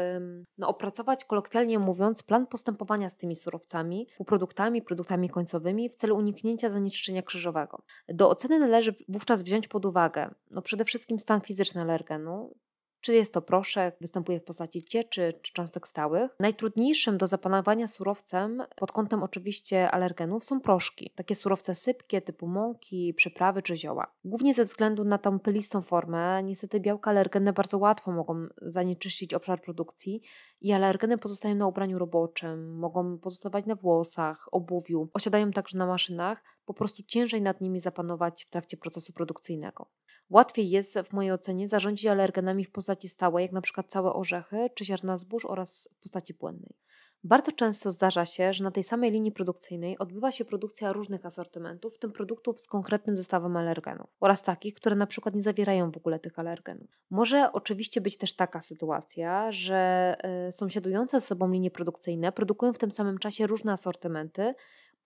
no, 0.58 0.68
opracować, 0.68 1.26
kolokwialnie 1.26 1.80
mówiąc, 1.80 2.24
plan 2.24 2.48
postępowania 2.48 3.10
z 3.10 3.18
tymi 3.18 3.36
surowcami, 3.36 4.08
półproduktami, 4.18 4.82
produktami 4.82 5.30
końcowymi 5.30 5.90
w 5.90 5.96
celu 5.96 6.18
uniknięcia 6.18 6.70
zanieczyszczenia 6.70 7.22
krzyżowego. 7.22 7.84
Do 8.10 8.30
oceny 8.30 8.60
należy 8.60 8.96
wówczas 9.10 9.44
wziąć 9.44 9.68
pod 9.68 9.86
uwagę 9.86 10.34
no, 10.52 10.62
przede 10.62 10.86
wszystkim 10.86 11.20
stan 11.20 11.42
fizyczny 11.42 11.82
alergenu, 11.82 12.56
czy 13.02 13.14
jest 13.14 13.34
to 13.34 13.42
proszek, 13.42 13.96
występuje 14.02 14.40
w 14.40 14.44
postaci 14.44 14.84
cieczy 14.84 15.34
czy 15.42 15.54
cząstek 15.54 15.88
stałych. 15.88 16.32
Najtrudniejszym 16.40 17.18
do 17.18 17.28
zapanowania 17.28 17.88
surowcem 17.88 18.64
pod 18.76 18.92
kątem 18.92 19.24
oczywiście 19.24 19.92
alergenów 19.92 20.46
są 20.46 20.62
proszki, 20.62 21.12
takie 21.16 21.36
surowce 21.36 21.76
sypkie 21.76 22.22
typu 22.22 22.48
mąki, 22.48 23.14
przyprawy 23.14 23.62
czy 23.62 23.78
zioła. 23.78 24.12
Głównie 24.26 24.54
ze 24.54 24.66
względu 24.66 25.04
na 25.04 25.18
tą 25.18 25.40
pylistą 25.40 25.82
formę, 25.82 26.44
niestety 26.44 26.80
białka 26.80 27.12
alergenne 27.12 27.54
bardzo 27.54 27.78
łatwo 27.78 28.12
mogą 28.12 28.48
zanieczyścić 28.62 29.34
obszar 29.34 29.62
produkcji 29.62 30.22
i 30.62 30.74
alergeny 30.74 31.18
pozostają 31.18 31.56
na 31.56 31.68
ubraniu 31.68 32.00
roboczym, 32.00 32.80
mogą 32.80 33.18
pozostawać 33.18 33.66
na 33.66 33.76
włosach, 33.76 34.48
obuwiu, 34.52 35.10
osiadają 35.14 35.52
także 35.52 35.78
na 35.78 35.86
maszynach, 35.86 36.44
po 36.66 36.74
prostu 36.74 37.04
ciężej 37.04 37.42
nad 37.42 37.62
nimi 37.62 37.80
zapanować 37.80 38.46
w 38.46 38.50
trakcie 38.50 38.78
procesu 38.78 39.14
produkcyjnego. 39.14 39.88
Łatwiej 40.32 40.70
jest 40.70 41.00
w 41.00 41.14
mojej 41.14 41.32
ocenie 41.32 41.68
zarządzić 41.68 42.06
alergenami 42.06 42.66
w 42.66 42.72
postaci 42.72 43.10
stałej, 43.10 43.50
jak 43.54 43.62
przykład 43.62 43.88
całe 43.88 44.14
orzechy 44.14 44.70
czy 44.76 44.86
ziarna 44.86 45.18
zbóż 45.18 45.46
oraz 45.46 45.90
w 45.98 46.02
postaci 46.02 46.34
płynnej. 46.34 46.76
Bardzo 47.24 47.52
często 47.52 47.92
zdarza 47.92 48.26
się, 48.26 48.54
że 48.54 48.64
na 48.64 48.72
tej 48.72 48.84
samej 48.84 49.12
linii 49.12 49.32
produkcyjnej 49.32 49.98
odbywa 49.98 50.32
się 50.32 50.46
produkcja 50.46 50.94
różnych 50.94 51.26
asortymentów, 51.26 51.96
w 51.96 52.00
tym 52.00 52.12
produktów 52.12 52.62
z 52.62 52.68
konkretnym 52.68 53.18
zestawem 53.18 53.58
alergenów 53.58 54.10
oraz 54.20 54.44
takich, 54.44 54.74
które 54.74 54.96
na 54.96 55.08
przykład 55.08 55.36
nie 55.36 55.44
zawierają 55.44 55.92
w 55.92 55.98
ogóle 55.98 56.20
tych 56.20 56.40
alergenów. 56.40 56.90
Może 57.10 57.52
oczywiście 57.54 58.02
być 58.02 58.18
też 58.18 58.36
taka 58.36 58.62
sytuacja, 58.62 59.52
że 59.52 60.16
y, 60.50 60.52
sąsiadujące 60.52 61.20
ze 61.20 61.28
sobą 61.28 61.52
linie 61.52 61.72
produkcyjne 61.72 62.32
produkują 62.32 62.74
w 62.74 62.78
tym 62.78 62.92
samym 62.92 63.18
czasie 63.18 63.48
różne 63.48 63.74
asortymenty 63.74 64.54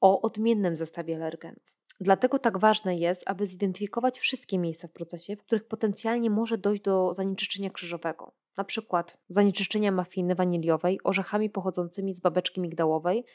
o 0.02 0.22
odmiennym 0.22 0.78
zestawie 0.78 1.16
alergenów. 1.16 1.75
Dlatego 2.00 2.40
tak 2.40 2.58
ważne 2.58 2.98
jest, 2.98 3.24
aby 3.26 3.48
zidentyfikować 3.48 4.20
wszystkie 4.20 4.58
miejsca 4.58 4.88
w 4.88 4.92
procesie, 4.92 5.36
w 5.36 5.44
których 5.44 5.68
potencjalnie 5.68 6.30
może 6.30 6.58
dojść 6.58 6.84
do 6.84 7.14
zanieczyszczenia 7.14 7.70
krzyżowego. 7.70 8.32
Na 8.58 8.64
przykład 8.64 9.18
zanieczyszczenia 9.30 9.92
mafiny 9.92 10.36
waniliowej 10.36 11.00
orzechami 11.04 11.50
pochodzącymi 11.50 12.14
z 12.14 12.20
babeczki 12.20 12.62
migdałowej, 12.62 13.26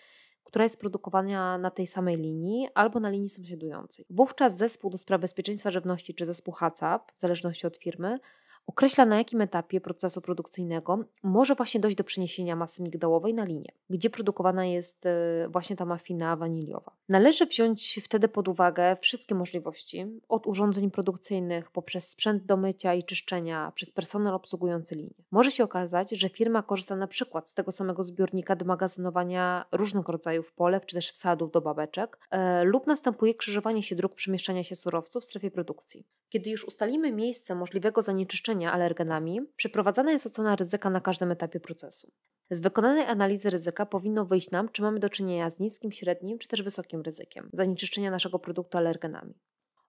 która 0.45 0.65
jest 0.65 0.81
produkowana 0.81 1.59
na 1.59 1.71
tej 1.71 1.87
samej 1.87 2.17
linii 2.17 2.69
albo 2.75 3.01
na 3.01 3.11
linii 3.11 3.29
sąsiadującej. 3.29 4.05
Wówczas 4.11 4.57
zespół 4.57 4.91
do 4.91 4.99
spraw 4.99 5.21
bezpieczeństwa 5.21 5.71
żywności 5.71 6.15
czy 6.15 6.27
zespół 6.27 6.55
HACCP, 6.55 7.13
w 7.17 7.21
zależności 7.21 7.67
od 7.67 7.77
firmy, 7.77 8.19
określa 8.71 9.05
na 9.05 9.19
jakim 9.19 9.41
etapie 9.41 9.81
procesu 9.81 10.21
produkcyjnego 10.21 11.05
może 11.23 11.55
właśnie 11.55 11.81
dojść 11.81 11.97
do 11.97 12.05
przeniesienia 12.05 12.57
masy 12.57 12.83
migdałowej 12.83 13.35
na 13.35 13.45
linię, 13.45 13.73
gdzie 13.91 14.11
produkowana 14.11 14.67
jest 14.67 15.07
e, 15.07 15.49
właśnie 15.49 15.77
ta 15.77 15.85
mafina 15.85 16.37
waniliowa. 16.37 16.93
Należy 17.09 17.47
wziąć 17.47 18.01
wtedy 18.05 18.29
pod 18.29 18.49
uwagę 18.49 18.97
wszystkie 19.01 19.35
możliwości, 19.35 20.07
od 20.29 20.47
urządzeń 20.47 20.91
produkcyjnych 20.91 21.71
poprzez 21.71 22.09
sprzęt 22.09 22.45
do 22.45 22.57
mycia 22.57 22.95
i 22.95 23.05
czyszczenia, 23.05 23.73
przez 23.75 23.91
personel 23.91 24.35
obsługujący 24.35 24.95
linię. 24.95 25.25
Może 25.31 25.51
się 25.51 25.65
okazać, 25.65 26.11
że 26.11 26.29
firma 26.29 26.63
korzysta 26.63 26.97
na 26.97 27.07
przykład 27.07 27.51
z 27.51 27.55
tego 27.55 27.73
samego 27.73 28.03
zbiornika 28.03 28.57
do 28.57 28.65
magazynowania 28.65 29.65
różnych 29.73 30.09
rodzajów 30.09 30.53
polew 30.53 30.87
czy 30.87 30.97
też 30.97 31.11
wsadów 31.13 31.51
do 31.51 31.61
babeczek 31.61 32.19
e, 32.31 32.65
lub 32.65 32.87
następuje 32.87 33.35
krzyżowanie 33.35 33.83
się 33.83 33.97
dróg 33.97 34.15
przemieszczania 34.15 34.65
się 34.65 34.77
surowców 34.77 35.23
w 35.23 35.27
strefie 35.27 35.51
produkcji. 35.51 36.05
Kiedy 36.29 36.51
już 36.51 36.65
ustalimy 36.65 37.13
miejsce 37.13 37.55
możliwego 37.55 38.03
zanieczyszczenia 38.03 38.60
alergenami, 38.67 39.41
przeprowadzana 39.57 40.13
jest 40.13 40.27
ocena 40.27 40.57
ryzyka 40.57 40.91
na 40.91 41.01
każdym 41.01 41.31
etapie 41.31 41.61
procesu. 41.61 42.13
Z 42.51 42.61
wykonanej 42.61 43.05
analizy 43.05 43.51
ryzyka 43.51 43.87
powinno 43.87 44.25
wyjść 44.25 44.51
nam, 44.51 44.69
czy 44.69 44.83
mamy 44.83 45.01
do 45.01 45.11
czynienia 45.11 45.51
z 45.51 45.61
niskim, 45.61 45.93
średnim 45.93 46.39
czy 46.39 46.49
też 46.49 46.63
wysokim 46.63 47.03
ryzykiem 47.03 47.51
zanieczyszczenia 47.53 48.11
naszego 48.11 48.39
produktu 48.39 48.79
alergenami. 48.79 49.35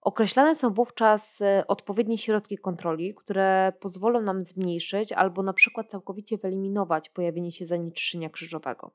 Określane 0.01 0.55
są 0.55 0.73
wówczas 0.73 1.41
e, 1.41 1.63
odpowiednie 1.67 2.17
środki 2.17 2.57
kontroli, 2.57 3.15
które 3.15 3.73
pozwolą 3.79 4.21
nam 4.21 4.43
zmniejszyć 4.43 5.11
albo 5.11 5.43
na 5.43 5.53
przykład 5.53 5.89
całkowicie 5.89 6.37
wyeliminować 6.37 7.09
pojawienie 7.09 7.51
się 7.51 7.65
zanieczyszczenia 7.65 8.29
krzyżowego. 8.29 8.91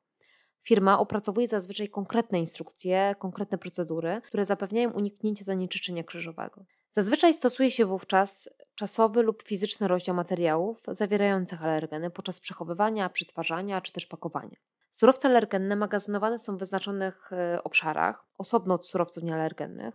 Firma 0.62 0.98
opracowuje 0.98 1.48
zazwyczaj 1.48 1.88
konkretne 1.88 2.40
instrukcje, 2.40 3.14
konkretne 3.18 3.58
procedury, 3.58 4.20
które 4.24 4.44
zapewniają 4.44 4.90
uniknięcie 4.92 5.44
zanieczyszczenia 5.44 6.04
krzyżowego. 6.04 6.64
Zazwyczaj 6.96 7.34
stosuje 7.34 7.70
się 7.70 7.86
wówczas 7.86 8.48
czasowy 8.74 9.22
lub 9.22 9.42
fizyczny 9.42 9.88
rozdział 9.88 10.14
materiałów 10.14 10.82
zawierających 10.88 11.62
alergeny 11.62 12.10
podczas 12.10 12.40
przechowywania, 12.40 13.08
przetwarzania 13.08 13.80
czy 13.80 13.92
też 13.92 14.06
pakowania. 14.06 14.56
Surowce 14.92 15.28
alergenne 15.28 15.76
magazynowane 15.76 16.38
są 16.38 16.56
w 16.56 16.58
wyznaczonych 16.58 17.32
e, 17.32 17.64
obszarach, 17.64 18.24
osobno 18.38 18.74
od 18.74 18.86
surowców 18.86 19.22
niealergennych. 19.22 19.94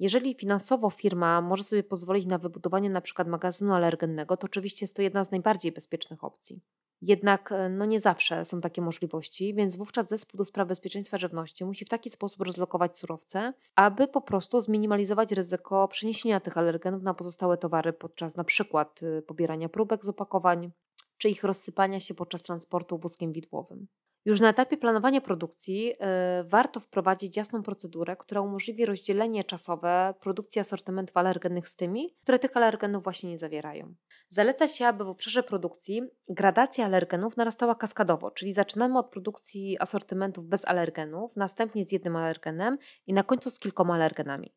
Jeżeli 0.00 0.34
finansowo 0.34 0.90
firma 0.90 1.40
może 1.40 1.64
sobie 1.64 1.82
pozwolić 1.82 2.26
na 2.26 2.38
wybudowanie 2.38 2.88
np. 2.88 3.24
magazynu 3.24 3.74
alergennego, 3.74 4.36
to 4.36 4.44
oczywiście 4.44 4.84
jest 4.84 4.96
to 4.96 5.02
jedna 5.02 5.24
z 5.24 5.30
najbardziej 5.30 5.72
bezpiecznych 5.72 6.24
opcji. 6.24 6.60
Jednak 7.02 7.52
e, 7.52 7.68
no 7.68 7.84
nie 7.84 8.00
zawsze 8.00 8.44
są 8.44 8.60
takie 8.60 8.82
możliwości, 8.82 9.54
więc 9.54 9.76
wówczas 9.76 10.08
zespół 10.08 10.38
do 10.38 10.44
spraw 10.44 10.68
bezpieczeństwa 10.68 11.18
żywności 11.18 11.64
musi 11.64 11.84
w 11.84 11.88
taki 11.88 12.10
sposób 12.10 12.40
rozlokować 12.40 12.98
surowce, 12.98 13.52
aby 13.76 14.08
po 14.08 14.20
prostu 14.20 14.60
zminimalizować 14.60 15.32
ryzyko 15.32 15.88
przeniesienia 15.88 16.40
tych 16.40 16.58
alergenów 16.58 17.02
na 17.02 17.14
pozostałe 17.14 17.56
towary 17.56 17.92
podczas 17.92 18.36
na 18.36 18.44
przykład 18.44 19.02
y, 19.02 19.22
pobierania 19.22 19.68
próbek 19.68 20.04
z 20.04 20.08
opakowań 20.08 20.70
czy 21.18 21.28
ich 21.28 21.44
rozsypania 21.44 22.00
się 22.00 22.14
podczas 22.14 22.42
transportu 22.42 22.98
wózkiem 22.98 23.32
widłowym. 23.32 23.86
Już 24.24 24.40
na 24.40 24.48
etapie 24.48 24.76
planowania 24.76 25.20
produkcji 25.20 25.84
yy, 25.84 25.96
warto 26.44 26.80
wprowadzić 26.80 27.36
jasną 27.36 27.62
procedurę, 27.62 28.16
która 28.16 28.40
umożliwi 28.40 28.86
rozdzielenie 28.86 29.44
czasowe 29.44 30.14
produkcji 30.20 30.60
asortymentów 30.60 31.16
alergennych 31.16 31.68
z 31.68 31.76
tymi, 31.76 32.16
które 32.22 32.38
tych 32.38 32.56
alergenów 32.56 33.04
właśnie 33.04 33.30
nie 33.30 33.38
zawierają. 33.38 33.94
Zaleca 34.28 34.68
się, 34.68 34.86
aby 34.86 35.04
w 35.04 35.08
obszarze 35.08 35.42
produkcji 35.42 36.02
gradacja 36.28 36.84
alergenów 36.84 37.36
narastała 37.36 37.74
kaskadowo, 37.74 38.30
czyli 38.30 38.52
zaczynamy 38.52 38.98
od 38.98 39.10
produkcji 39.10 39.76
asortymentów 39.80 40.46
bez 40.46 40.64
alergenów, 40.64 41.36
następnie 41.36 41.84
z 41.84 41.92
jednym 41.92 42.16
alergenem 42.16 42.78
i 43.06 43.12
na 43.12 43.22
końcu 43.22 43.50
z 43.50 43.58
kilkoma 43.58 43.94
alergenami. 43.94 44.54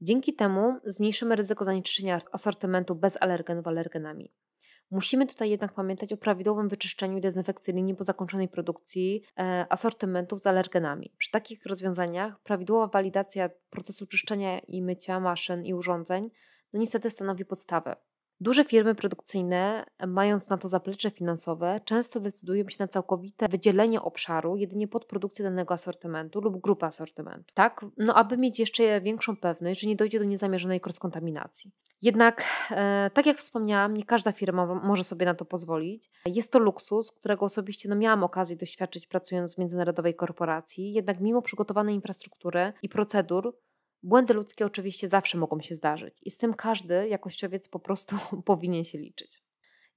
Dzięki 0.00 0.34
temu 0.34 0.80
zmniejszymy 0.84 1.36
ryzyko 1.36 1.64
zanieczyszczenia 1.64 2.18
asortymentu 2.32 2.94
bez 2.94 3.16
alergenów 3.20 3.66
alergenami. 3.66 4.32
Musimy 4.94 5.26
tutaj 5.26 5.50
jednak 5.50 5.72
pamiętać 5.72 6.12
o 6.12 6.16
prawidłowym 6.16 6.68
wyczyszczeniu 6.68 7.20
dezynfekcji 7.20 7.74
linii 7.74 7.94
po 7.94 8.04
zakończonej 8.04 8.48
produkcji 8.48 9.22
e, 9.38 9.66
asortymentów 9.70 10.40
z 10.40 10.46
alergenami. 10.46 11.12
Przy 11.18 11.30
takich 11.30 11.66
rozwiązaniach 11.66 12.40
prawidłowa 12.40 12.86
walidacja 12.86 13.50
procesu 13.70 14.06
czyszczenia 14.06 14.58
i 14.58 14.82
mycia 14.82 15.20
maszyn 15.20 15.64
i 15.64 15.74
urządzeń 15.74 16.30
no 16.72 16.80
niestety 16.80 17.10
stanowi 17.10 17.44
podstawę. 17.44 17.96
Duże 18.40 18.64
firmy 18.64 18.94
produkcyjne, 18.94 19.86
mając 20.06 20.48
na 20.48 20.58
to 20.58 20.68
zaplecze 20.68 21.10
finansowe, 21.10 21.80
często 21.84 22.20
decydują 22.20 22.64
się 22.68 22.76
na 22.80 22.88
całkowite 22.88 23.48
wydzielenie 23.48 24.02
obszaru 24.02 24.56
jedynie 24.56 24.88
pod 24.88 25.04
produkcję 25.04 25.42
danego 25.42 25.74
asortymentu 25.74 26.40
lub 26.40 26.60
grupy 26.60 26.86
asortymentu. 26.86 27.54
Tak, 27.54 27.86
no 27.96 28.14
aby 28.14 28.36
mieć 28.38 28.58
jeszcze 28.58 29.00
większą 29.00 29.36
pewność, 29.36 29.80
że 29.80 29.88
nie 29.88 29.96
dojdzie 29.96 30.18
do 30.18 30.24
niezamierzonej 30.24 30.80
kontaminacji. 30.80 31.72
Jednak, 32.02 32.44
e, 32.70 33.10
tak 33.14 33.26
jak 33.26 33.38
wspomniałam, 33.38 33.94
nie 33.94 34.04
każda 34.04 34.32
firma 34.32 34.66
może 34.66 35.04
sobie 35.04 35.26
na 35.26 35.34
to 35.34 35.44
pozwolić. 35.44 36.10
Jest 36.26 36.52
to 36.52 36.58
luksus, 36.58 37.12
którego 37.12 37.44
osobiście 37.44 37.88
no, 37.88 37.96
miałam 37.96 38.24
okazję 38.24 38.56
doświadczyć 38.56 39.06
pracując 39.06 39.54
w 39.54 39.58
międzynarodowej 39.58 40.14
korporacji. 40.14 40.92
Jednak 40.92 41.20
mimo 41.20 41.42
przygotowanej 41.42 41.94
infrastruktury 41.94 42.72
i 42.82 42.88
procedur, 42.88 43.54
Błędy 44.04 44.34
ludzkie 44.34 44.66
oczywiście 44.66 45.08
zawsze 45.08 45.38
mogą 45.38 45.60
się 45.60 45.74
zdarzyć 45.74 46.14
i 46.22 46.30
z 46.30 46.36
tym 46.36 46.54
każdy 46.54 47.08
jakościowiec 47.08 47.68
po 47.68 47.78
prostu 47.78 48.16
powinien 48.44 48.84
się 48.84 48.98
liczyć. 48.98 49.42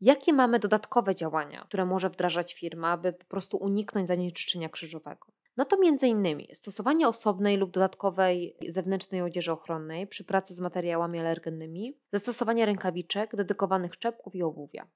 Jakie 0.01 0.33
mamy 0.33 0.59
dodatkowe 0.59 1.15
działania, 1.15 1.65
które 1.67 1.85
może 1.85 2.09
wdrażać 2.09 2.53
firma, 2.53 2.91
aby 2.91 3.13
po 3.13 3.25
prostu 3.25 3.57
uniknąć 3.57 4.07
zanieczyszczenia 4.07 4.69
krzyżowego? 4.69 5.27
No 5.57 5.65
to 5.65 5.77
innymi 6.07 6.49
stosowanie 6.53 7.07
osobnej 7.07 7.57
lub 7.57 7.71
dodatkowej 7.71 8.57
zewnętrznej 8.69 9.21
odzieży 9.21 9.51
ochronnej 9.51 10.07
przy 10.07 10.23
pracy 10.23 10.53
z 10.53 10.59
materiałami 10.59 11.19
alergennymi, 11.19 11.97
zastosowanie 12.13 12.65
rękawiczek, 12.65 13.35
dedykowanych 13.35 13.97
czepków 13.97 14.35
i 14.35 14.43
obuwia. 14.43 14.87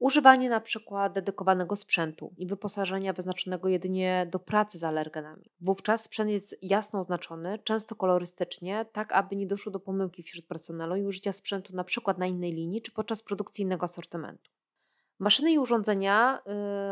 Używanie 0.00 0.50
na 0.50 0.60
przykład 0.60 1.12
dedykowanego 1.12 1.76
sprzętu 1.76 2.34
i 2.36 2.46
wyposażenia 2.46 3.12
wyznaczonego 3.12 3.68
jedynie 3.68 4.28
do 4.30 4.38
pracy 4.38 4.78
z 4.78 4.84
alergenami. 4.84 5.50
Wówczas 5.60 6.04
sprzęt 6.04 6.30
jest 6.30 6.56
jasno 6.62 7.00
oznaczony, 7.00 7.58
często 7.58 7.94
kolorystycznie, 7.94 8.86
tak 8.92 9.12
aby 9.12 9.36
nie 9.36 9.46
doszło 9.46 9.72
do 9.72 9.80
pomyłki 9.80 10.22
wśród 10.22 10.46
personelu 10.46 10.96
i 10.96 11.04
użycia 11.04 11.32
sprzętu 11.32 11.76
na 11.76 11.84
przykład 11.84 12.18
na 12.18 12.26
innej 12.26 12.52
linii 12.52 12.82
czy 12.82 12.92
podczas 12.92 13.22
produkcji 13.22 13.62
innego 13.62 13.84
asortymentu. 13.84 14.50
Maszyny 15.18 15.52
i 15.52 15.58
urządzenia 15.58 16.42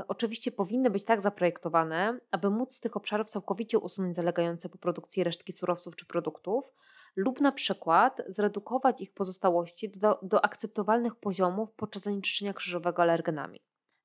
y, 0.01 0.07
oczywiście 0.09 0.53
powinny 0.53 0.91
być 0.91 1.05
tak 1.05 1.21
zaprojektowane, 1.21 2.21
aby 2.31 2.51
móc 2.51 2.75
z 2.75 2.81
tych 2.81 2.97
obszarów 2.97 3.31
całkowicie 3.31 3.79
usunąć 3.79 4.17
zalegające 4.17 4.69
po 4.69 4.79
produkcji 4.79 5.25
resztki 5.25 5.53
surowców 5.53 5.97
czy 5.97 6.07
produktów, 6.07 6.73
lub 7.19 7.41
na 7.41 7.53
przykład 7.53 8.23
zredukować 8.29 9.01
ich 9.01 9.13
pozostałości 9.13 9.91
do, 9.91 10.19
do 10.23 10.45
akceptowalnych 10.45 11.17
poziomów 11.17 11.73
podczas 11.73 12.03
zanieczyszczenia 12.03 12.53
krzyżowego 12.53 13.03
alergenami. 13.03 13.61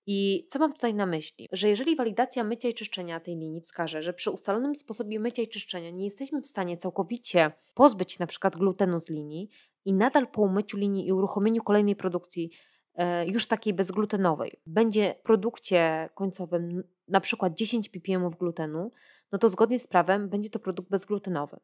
I 0.07 0.47
co 0.49 0.59
mam 0.59 0.73
tutaj 0.73 0.93
na 0.93 1.05
myśli? 1.05 1.49
Że 1.51 1.69
jeżeli 1.69 1.95
walidacja 1.95 2.43
mycia 2.43 2.69
i 2.69 2.73
czyszczenia 2.73 3.19
tej 3.19 3.35
linii 3.35 3.61
wskaże, 3.61 4.01
że 4.01 4.13
przy 4.13 4.31
ustalonym 4.31 4.75
sposobie 4.75 5.19
mycia 5.19 5.41
i 5.41 5.47
czyszczenia 5.47 5.89
nie 5.89 6.05
jesteśmy 6.05 6.41
w 6.41 6.47
stanie 6.47 6.77
całkowicie 6.77 7.51
pozbyć 7.73 8.11
się 8.11 8.27
przykład 8.27 8.57
glutenu 8.57 8.99
z 8.99 9.09
linii 9.09 9.49
i 9.85 9.93
nadal 9.93 10.27
po 10.27 10.41
umyciu 10.41 10.77
linii 10.77 11.07
i 11.07 11.13
uruchomieniu 11.13 11.63
kolejnej 11.63 11.95
produkcji 11.95 12.51
e, 12.95 13.27
już 13.27 13.47
takiej 13.47 13.73
bezglutenowej 13.73 14.59
będzie 14.65 15.15
w 15.19 15.23
produkcie 15.23 16.09
końcowym 16.15 16.83
na 17.07 17.19
przykład 17.19 17.53
10 17.53 17.89
ppm 17.89 18.29
glutenu, 18.29 18.91
no 19.31 19.37
to 19.39 19.49
zgodnie 19.49 19.79
z 19.79 19.87
prawem 19.87 20.29
będzie 20.29 20.49
to 20.49 20.59
produkt 20.59 20.89
bezglutenowy. 20.89 21.59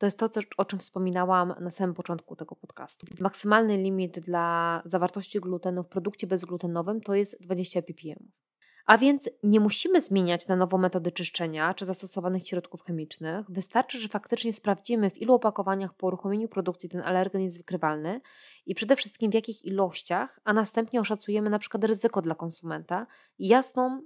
To 0.00 0.06
jest 0.06 0.18
to, 0.18 0.28
o 0.56 0.64
czym 0.64 0.78
wspominałam 0.78 1.54
na 1.60 1.70
samym 1.70 1.94
początku 1.94 2.36
tego 2.36 2.56
podcastu. 2.56 3.06
Maksymalny 3.20 3.76
limit 3.76 4.20
dla 4.20 4.82
zawartości 4.84 5.40
glutenu 5.40 5.82
w 5.82 5.88
produkcie 5.88 6.26
bezglutenowym 6.26 7.00
to 7.00 7.14
jest 7.14 7.36
20 7.40 7.82
ppm. 7.82 8.30
A 8.86 8.98
więc 8.98 9.30
nie 9.42 9.60
musimy 9.60 10.00
zmieniać 10.00 10.48
na 10.48 10.56
nowo 10.56 10.78
metody 10.78 11.12
czyszczenia 11.12 11.74
czy 11.74 11.86
zastosowanych 11.86 12.48
środków 12.48 12.82
chemicznych. 12.82 13.50
Wystarczy, 13.50 13.98
że 13.98 14.08
faktycznie 14.08 14.52
sprawdzimy, 14.52 15.10
w 15.10 15.16
ilu 15.16 15.34
opakowaniach 15.34 15.94
po 15.94 16.06
uruchomieniu 16.06 16.48
produkcji 16.48 16.88
ten 16.88 17.00
alergen 17.00 17.42
jest 17.42 17.58
wykrywalny 17.58 18.20
i 18.66 18.74
przede 18.74 18.96
wszystkim 18.96 19.30
w 19.30 19.34
jakich 19.34 19.64
ilościach, 19.64 20.40
a 20.44 20.52
następnie 20.52 21.00
oszacujemy 21.00 21.50
na 21.50 21.58
przykład 21.58 21.84
ryzyko 21.84 22.22
dla 22.22 22.34
konsumenta 22.34 23.06
i 23.38 23.48
jasną 23.48 24.02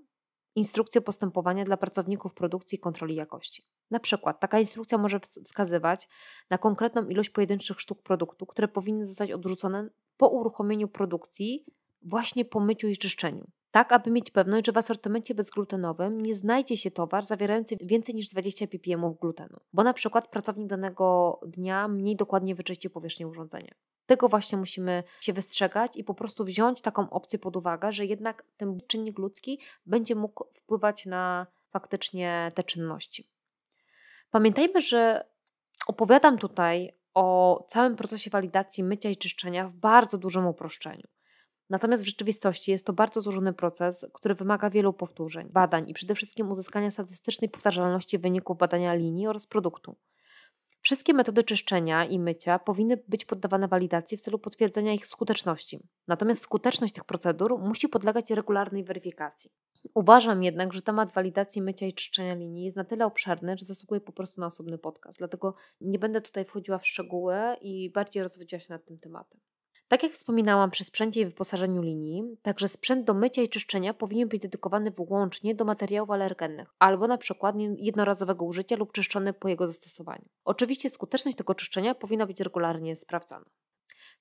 instrukcję 0.55 1.01
postępowania 1.01 1.65
dla 1.65 1.77
pracowników 1.77 2.35
produkcji 2.35 2.77
i 2.77 2.81
kontroli 2.81 3.15
jakości. 3.15 3.67
Na 3.91 4.01
przykład 4.01 4.41
taka 4.41 4.61
instrukcja 4.61 4.99
może 4.99 5.21
wskazywać 5.21 6.09
na 6.51 6.59
konkretną 6.59 7.09
ilość 7.09 7.31
pojedynczych 7.31 7.81
sztuk 7.81 8.03
produktu, 8.03 8.47
które 8.47 8.69
powinny 8.69 9.07
zostać 9.07 9.33
odrzucone 9.33 9.91
po 10.17 10.29
uruchomieniu 10.29 10.89
produkcji, 10.89 11.65
właśnie 12.03 12.45
po 12.45 12.61
myciu 12.61 12.89
i 12.89 12.97
czyszczeniu. 12.97 13.47
Tak, 13.71 13.93
aby 13.93 14.11
mieć 14.11 14.31
pewność, 14.31 14.67
że 14.67 14.73
w 14.73 14.77
asortymencie 14.77 15.35
bezglutenowym 15.35 16.21
nie 16.21 16.35
znajdzie 16.35 16.77
się 16.77 16.91
towar 16.91 17.25
zawierający 17.25 17.77
więcej 17.81 18.15
niż 18.15 18.29
20 18.29 18.67
ppm 18.67 19.15
glutenu, 19.21 19.61
bo 19.73 19.83
na 19.83 19.93
przykład 19.93 20.29
pracownik 20.29 20.69
danego 20.69 21.41
dnia 21.47 21.89
mniej 21.89 22.17
dokładnie 22.17 22.55
wyczyści 22.55 22.91
powierzchnię 22.91 23.29
urządzenia. 23.29 23.75
Tego 24.07 24.29
właśnie 24.29 24.59
musimy 24.59 25.03
się 25.21 25.33
wystrzegać 25.33 25.97
i 25.97 26.05
po 26.05 26.15
prostu 26.15 26.45
wziąć 26.45 26.81
taką 26.81 27.11
opcję 27.11 27.39
pod 27.39 27.57
uwagę, 27.57 27.93
że 27.93 28.07
jednak 28.07 28.45
ten 28.57 28.81
czynnik 28.87 29.19
ludzki 29.19 29.61
będzie 29.87 30.15
mógł 30.15 30.45
wpływać 30.55 31.07
na 31.07 31.47
faktycznie 31.71 32.53
te 32.55 32.65
czynności. 32.65 33.34
Pamiętajmy, 34.35 34.81
że 34.81 35.25
opowiadam 35.87 36.39
tutaj 36.39 36.93
o 37.15 37.67
całym 37.69 37.97
procesie 37.97 38.31
walidacji 38.31 38.85
mycia 38.85 39.11
i 39.11 39.17
czyszczenia 39.17 39.69
w 39.69 39.73
bardzo 39.73 40.19
dużym 40.19 40.47
uproszczeniu. 40.47 41.09
Natomiast 41.71 42.03
w 42.03 42.07
rzeczywistości 42.07 42.71
jest 42.71 42.87
to 42.87 42.93
bardzo 42.93 43.21
złożony 43.21 43.53
proces, 43.53 44.07
który 44.15 44.35
wymaga 44.35 44.71
wielu 44.71 44.93
powtórzeń, 44.93 45.49
badań 45.51 45.89
i 45.89 45.95
przede 45.95 46.15
wszystkim 46.15 46.51
uzyskania 46.51 46.91
statystycznej 46.91 47.49
powtarzalności 47.51 48.19
wyników 48.19 48.59
badania 48.59 48.95
linii 48.95 49.27
oraz 49.27 49.47
produktu. 49.47 49.97
Wszystkie 50.81 51.15
metody 51.15 51.45
czyszczenia 51.45 52.05
i 52.05 52.19
mycia 52.19 52.59
powinny 52.59 52.97
być 53.09 53.25
poddawane 53.25 53.69
walidacji 53.69 54.17
w 54.17 54.21
celu 54.21 54.39
potwierdzenia 54.39 54.93
ich 54.93 55.07
skuteczności. 55.07 55.79
Natomiast 56.09 56.43
skuteczność 56.43 56.95
tych 56.95 57.05
procedur 57.05 57.59
musi 57.59 57.89
podlegać 57.89 58.31
regularnej 58.31 58.85
weryfikacji. 58.85 59.51
Uważam 59.95 60.43
jednak, 60.43 60.73
że 60.73 60.83
temat 60.83 61.13
walidacji 61.13 61.63
mycia 61.63 61.87
i 61.87 61.93
czyszczenia 61.93 62.35
linii 62.35 62.65
jest 62.65 62.77
na 62.77 62.85
tyle 62.85 63.07
obszerny, 63.07 63.57
że 63.59 63.67
zasługuje 63.67 64.01
po 64.01 64.13
prostu 64.13 64.41
na 64.41 64.47
osobny 64.47 64.79
podcast. 64.79 65.19
Dlatego 65.19 65.55
nie 65.81 65.99
będę 65.99 66.21
tutaj 66.21 66.45
wchodziła 66.45 66.79
w 66.79 66.87
szczegóły 66.87 67.37
i 67.61 67.91
bardziej 67.91 68.23
rozwodziła 68.23 68.61
się 68.61 68.73
nad 68.73 68.85
tym 68.85 68.99
tematem. 68.99 69.41
Tak 69.89 70.03
jak 70.03 70.13
wspominałam 70.13 70.71
przy 70.71 70.85
sprzęcie 70.85 71.21
i 71.21 71.27
wyposażeniu 71.27 71.83
linii, 71.83 72.25
także 72.43 72.69
sprzęt 72.69 73.07
do 73.07 73.15
mycia 73.15 73.43
i 73.43 73.49
czyszczenia 73.49 73.95
powinien 73.95 74.29
być 74.29 74.43
dedykowany 74.43 74.91
wyłącznie 74.91 75.55
do 75.55 75.65
materiałów 75.65 76.11
alergennych 76.11 76.75
albo 76.79 77.07
na 77.07 77.19
przykład 77.19 77.55
jednorazowego 77.79 78.45
użycia 78.45 78.77
lub 78.77 78.93
czyszczony 78.93 79.33
po 79.33 79.49
jego 79.49 79.67
zastosowaniu. 79.67 80.25
Oczywiście 80.45 80.91
skuteczność 80.91 81.39
tego 81.39 81.55
czyszczenia 81.55 81.95
powinna 81.95 82.27
być 82.27 82.41
regularnie 82.41 82.97
sprawdzana. 82.97 83.45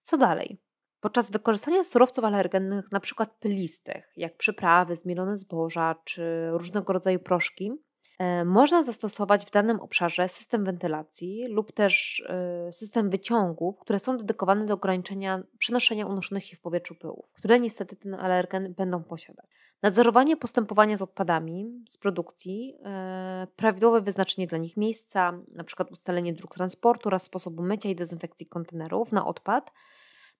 Co 0.02 0.18
dalej? 0.18 0.58
Podczas 1.04 1.32
wykorzystania 1.32 1.84
surowców 1.84 2.24
alergennych, 2.24 2.86
np. 2.92 3.26
pylistych, 3.40 4.14
jak 4.18 4.38
przyprawy, 4.38 4.96
zmielone 4.96 5.38
zboża 5.38 5.96
czy 6.04 6.50
różnego 6.52 6.94
rodzaju 6.94 7.20
proszki, 7.20 7.72
E, 8.20 8.46
można 8.46 8.84
zastosować 8.84 9.46
w 9.46 9.52
danym 9.52 9.80
obszarze 9.80 10.30
system 10.30 10.66
wentylacji 10.66 11.48
lub 11.48 11.72
też 11.72 12.24
e, 12.30 12.74
system 12.74 13.10
wyciągów, 13.10 13.80
które 13.80 14.00
są 14.00 14.18
dedykowane 14.18 14.66
do 14.66 14.74
ograniczenia 14.74 15.44
przenoszenia 15.58 16.06
unoszonych 16.08 16.46
się 16.46 16.58
w 16.58 16.62
powietrzu 16.62 16.96
pyłów, 16.96 17.26
które 17.34 17.60
niestety 17.60 17.96
ten 17.96 18.14
alergen 18.14 18.74
będą 18.74 19.04
posiadać. 19.04 19.46
Nadzorowanie 19.82 20.38
postępowania 20.38 20.98
z 20.98 21.02
odpadami 21.02 21.84
z 21.90 21.98
produkcji, 21.98 22.78
e, 22.84 23.48
prawidłowe 23.56 24.02
wyznaczenie 24.02 24.48
dla 24.48 24.58
nich 24.58 24.78
miejsca, 24.78 25.34
np. 25.54 25.86
ustalenie 25.92 26.34
dróg 26.34 26.54
transportu 26.54 27.10
oraz 27.10 27.24
sposobu 27.24 27.64
mycia 27.64 27.90
i 27.90 27.96
dezynfekcji 27.96 28.46
kontenerów 28.46 29.12
na 29.12 29.26
odpad, 29.26 29.72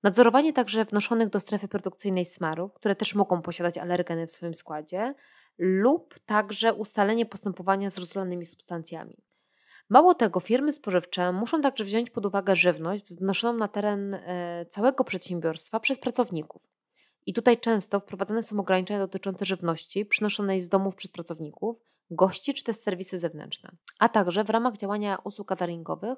Nadzorowanie 0.04 0.54
także 0.54 0.86
wnoszonych 0.86 1.30
do 1.30 1.40
strefy 1.40 1.68
produkcyjnej 1.68 2.26
smarów, 2.26 2.74
które 2.74 2.96
też 2.96 3.16
mogą 3.16 3.42
posiadać 3.42 3.78
alergeny 3.78 4.28
w 4.28 4.32
swoim 4.32 4.54
składzie, 4.54 5.14
lub 5.58 6.20
także 6.26 6.74
ustalenie 6.74 7.26
postępowania 7.26 7.90
z 7.90 7.98
rozlanymi 7.98 8.46
substancjami. 8.46 9.18
Mało 9.90 10.16
tego, 10.16 10.40
firmy 10.40 10.74
spożywcze 10.74 11.32
muszą 11.32 11.62
także 11.62 11.84
wziąć 11.84 12.10
pod 12.10 12.26
uwagę 12.26 12.56
żywność 12.56 13.14
wnoszoną 13.14 13.60
na 13.60 13.68
teren 13.68 14.14
e, 14.14 14.66
całego 14.70 15.04
przedsiębiorstwa 15.04 15.80
przez 15.80 16.00
pracowników. 16.00 16.62
I 17.26 17.34
tutaj 17.34 17.60
często 17.60 18.00
wprowadzane 18.00 18.44
są 18.44 18.60
ograniczenia 18.60 19.00
dotyczące 19.00 19.46
żywności 19.46 20.06
przynoszonej 20.06 20.62
z 20.62 20.70
domów 20.70 20.96
przez 20.96 21.12
pracowników, 21.12 21.78
gości 22.12 22.54
czy 22.54 22.64
też 22.64 22.76
serwisy 22.76 23.18
zewnętrzne, 23.18 23.72
a 24.00 24.10
także 24.10 24.44
w 24.44 24.50
ramach 24.50 24.78
działania 24.78 25.18
usług 25.24 25.48
cateringowych 25.48 26.18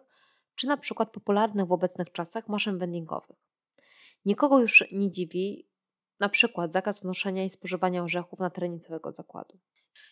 czy 0.56 0.67
na 0.67 0.78
przykład 0.78 1.12
popularnych 1.12 1.67
w 1.67 1.71
obecnych 1.71 2.12
czasach 2.12 2.48
maszyn 2.48 2.78
vendingowych. 2.78 3.38
Nikogo 4.25 4.59
już 4.59 4.83
nie 4.91 5.11
dziwi, 5.11 5.67
na 6.19 6.29
przykład 6.29 6.73
zakaz 6.73 7.01
wnoszenia 7.01 7.43
i 7.43 7.49
spożywania 7.49 8.03
orzechów 8.03 8.39
na 8.39 8.49
terenie 8.49 8.79
całego 8.79 9.11
zakładu. 9.11 9.59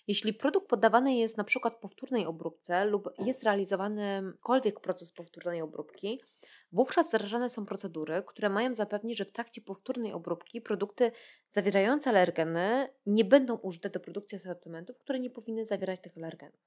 Jeśli 0.08 0.34
produkt 0.34 0.68
poddawany 0.68 1.16
jest 1.16 1.38
na 1.38 1.44
przykład 1.44 1.80
powtórnej 1.80 2.26
obróbce 2.26 2.86
lub 2.86 3.10
jest 3.20 3.44
realizowany 3.44 4.22
jakikolwiek 4.26 4.80
proces 4.80 5.12
powtórnej 5.12 5.62
obróbki, 5.62 6.22
wówczas 6.72 7.08
wdrażane 7.08 7.50
są 7.50 7.66
procedury, 7.66 8.24
które 8.28 8.50
mają 8.50 8.74
zapewnić, 8.74 9.18
że 9.18 9.26
w 9.26 9.32
trakcie 9.32 9.62
powtórnej 9.62 10.14
obróbki 10.14 10.62
produkty 10.62 11.12
zawierające 11.52 12.10
alergeny 12.10 12.90
nie 13.06 13.26
będą 13.26 13.56
użyte 13.56 13.90
do 13.90 14.00
produkcji 14.00 14.36
asortymentów, 14.36 14.98
które 14.98 15.20
nie 15.20 15.30
powinny 15.30 15.66
zawierać 15.66 16.02
tych 16.02 16.18
alergenów. 16.18 16.60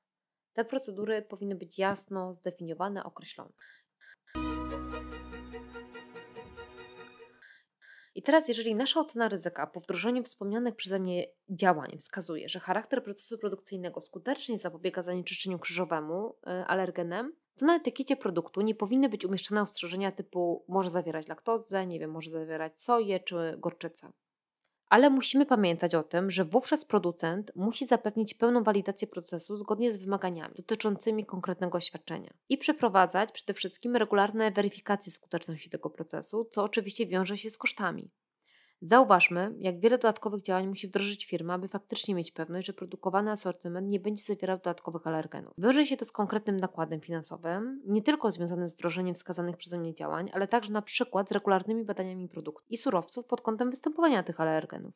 Te 0.52 0.64
procedury 0.64 1.22
powinny 1.22 1.54
być 1.54 1.78
jasno 1.78 2.34
zdefiniowane, 2.34 3.04
określone. 3.04 3.52
I 8.16 8.22
teraz, 8.22 8.48
jeżeli 8.48 8.74
nasza 8.74 9.00
ocena 9.00 9.28
ryzyka 9.28 9.66
po 9.66 9.80
wdrożeniu 9.80 10.22
wspomnianych 10.22 10.76
przeze 10.76 10.98
mnie 10.98 11.26
działań 11.50 11.98
wskazuje, 11.98 12.48
że 12.48 12.60
charakter 12.60 13.02
procesu 13.02 13.38
produkcyjnego 13.38 14.00
skutecznie 14.00 14.58
zapobiega 14.58 15.02
zanieczyszczeniu 15.02 15.58
krzyżowemu 15.58 16.30
y, 16.30 16.50
alergenem, 16.66 17.32
to 17.56 17.66
na 17.66 17.76
etykiecie 17.76 18.16
produktu 18.16 18.60
nie 18.60 18.74
powinny 18.74 19.08
być 19.08 19.24
umieszczone 19.24 19.62
ostrzeżenia 19.62 20.12
typu 20.12 20.64
może 20.68 20.90
zawierać 20.90 21.28
laktozę, 21.28 21.86
nie 21.86 21.98
wiem, 22.00 22.10
może 22.10 22.30
zawierać 22.30 22.82
soję 22.82 23.20
czy 23.20 23.56
gorczycę. 23.58 24.12
Ale 24.88 25.10
musimy 25.10 25.46
pamiętać 25.46 25.94
o 25.94 26.02
tym, 26.02 26.30
że 26.30 26.44
wówczas 26.44 26.84
producent 26.84 27.52
musi 27.56 27.86
zapewnić 27.86 28.34
pełną 28.34 28.62
walidację 28.62 29.08
procesu 29.08 29.56
zgodnie 29.56 29.92
z 29.92 29.96
wymaganiami 29.96 30.54
dotyczącymi 30.56 31.26
konkretnego 31.26 31.80
świadczenia 31.80 32.34
i 32.48 32.58
przeprowadzać 32.58 33.32
przede 33.32 33.54
wszystkim 33.54 33.96
regularne 33.96 34.50
weryfikacje 34.50 35.12
skuteczności 35.12 35.70
tego 35.70 35.90
procesu, 35.90 36.48
co 36.50 36.62
oczywiście 36.62 37.06
wiąże 37.06 37.36
się 37.36 37.50
z 37.50 37.58
kosztami. 37.58 38.10
Zauważmy, 38.82 39.54
jak 39.58 39.80
wiele 39.80 39.98
dodatkowych 39.98 40.42
działań 40.42 40.66
musi 40.68 40.88
wdrożyć 40.88 41.26
firma, 41.26 41.54
aby 41.54 41.68
faktycznie 41.68 42.14
mieć 42.14 42.30
pewność, 42.30 42.66
że 42.66 42.72
produkowany 42.72 43.30
asortyment 43.30 43.88
nie 43.88 44.00
będzie 44.00 44.24
zawierał 44.24 44.56
dodatkowych 44.56 45.06
alergenów. 45.06 45.54
Wiąże 45.58 45.86
się 45.86 45.96
to 45.96 46.04
z 46.04 46.12
konkretnym 46.12 46.56
nakładem 46.56 47.00
finansowym, 47.00 47.82
nie 47.86 48.02
tylko 48.02 48.30
związanym 48.30 48.68
z 48.68 48.74
wdrożeniem 48.74 49.14
wskazanych 49.14 49.56
przeze 49.56 49.78
mnie 49.78 49.94
działań, 49.94 50.30
ale 50.34 50.48
także 50.48 50.72
na 50.72 50.82
przykład 50.82 51.28
z 51.28 51.32
regularnymi 51.32 51.84
badaniami 51.84 52.28
produktów 52.28 52.70
i 52.70 52.76
surowców 52.76 53.26
pod 53.26 53.40
kątem 53.40 53.70
występowania 53.70 54.22
tych 54.22 54.40
alergenów. 54.40 54.94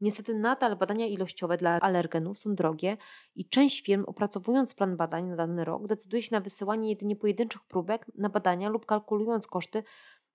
Niestety 0.00 0.34
nadal 0.34 0.76
badania 0.76 1.06
ilościowe 1.06 1.56
dla 1.56 1.80
alergenów 1.80 2.38
są 2.38 2.54
drogie 2.54 2.96
i 3.34 3.48
część 3.48 3.82
firm 3.82 4.04
opracowując 4.06 4.74
plan 4.74 4.96
badań 4.96 5.24
na 5.24 5.36
dany 5.36 5.64
rok 5.64 5.86
decyduje 5.86 6.22
się 6.22 6.34
na 6.34 6.40
wysyłanie 6.40 6.90
jedynie 6.90 7.16
pojedynczych 7.16 7.62
próbek 7.62 8.06
na 8.14 8.28
badania 8.28 8.68
lub 8.68 8.86
kalkulując 8.86 9.46
koszty 9.46 9.82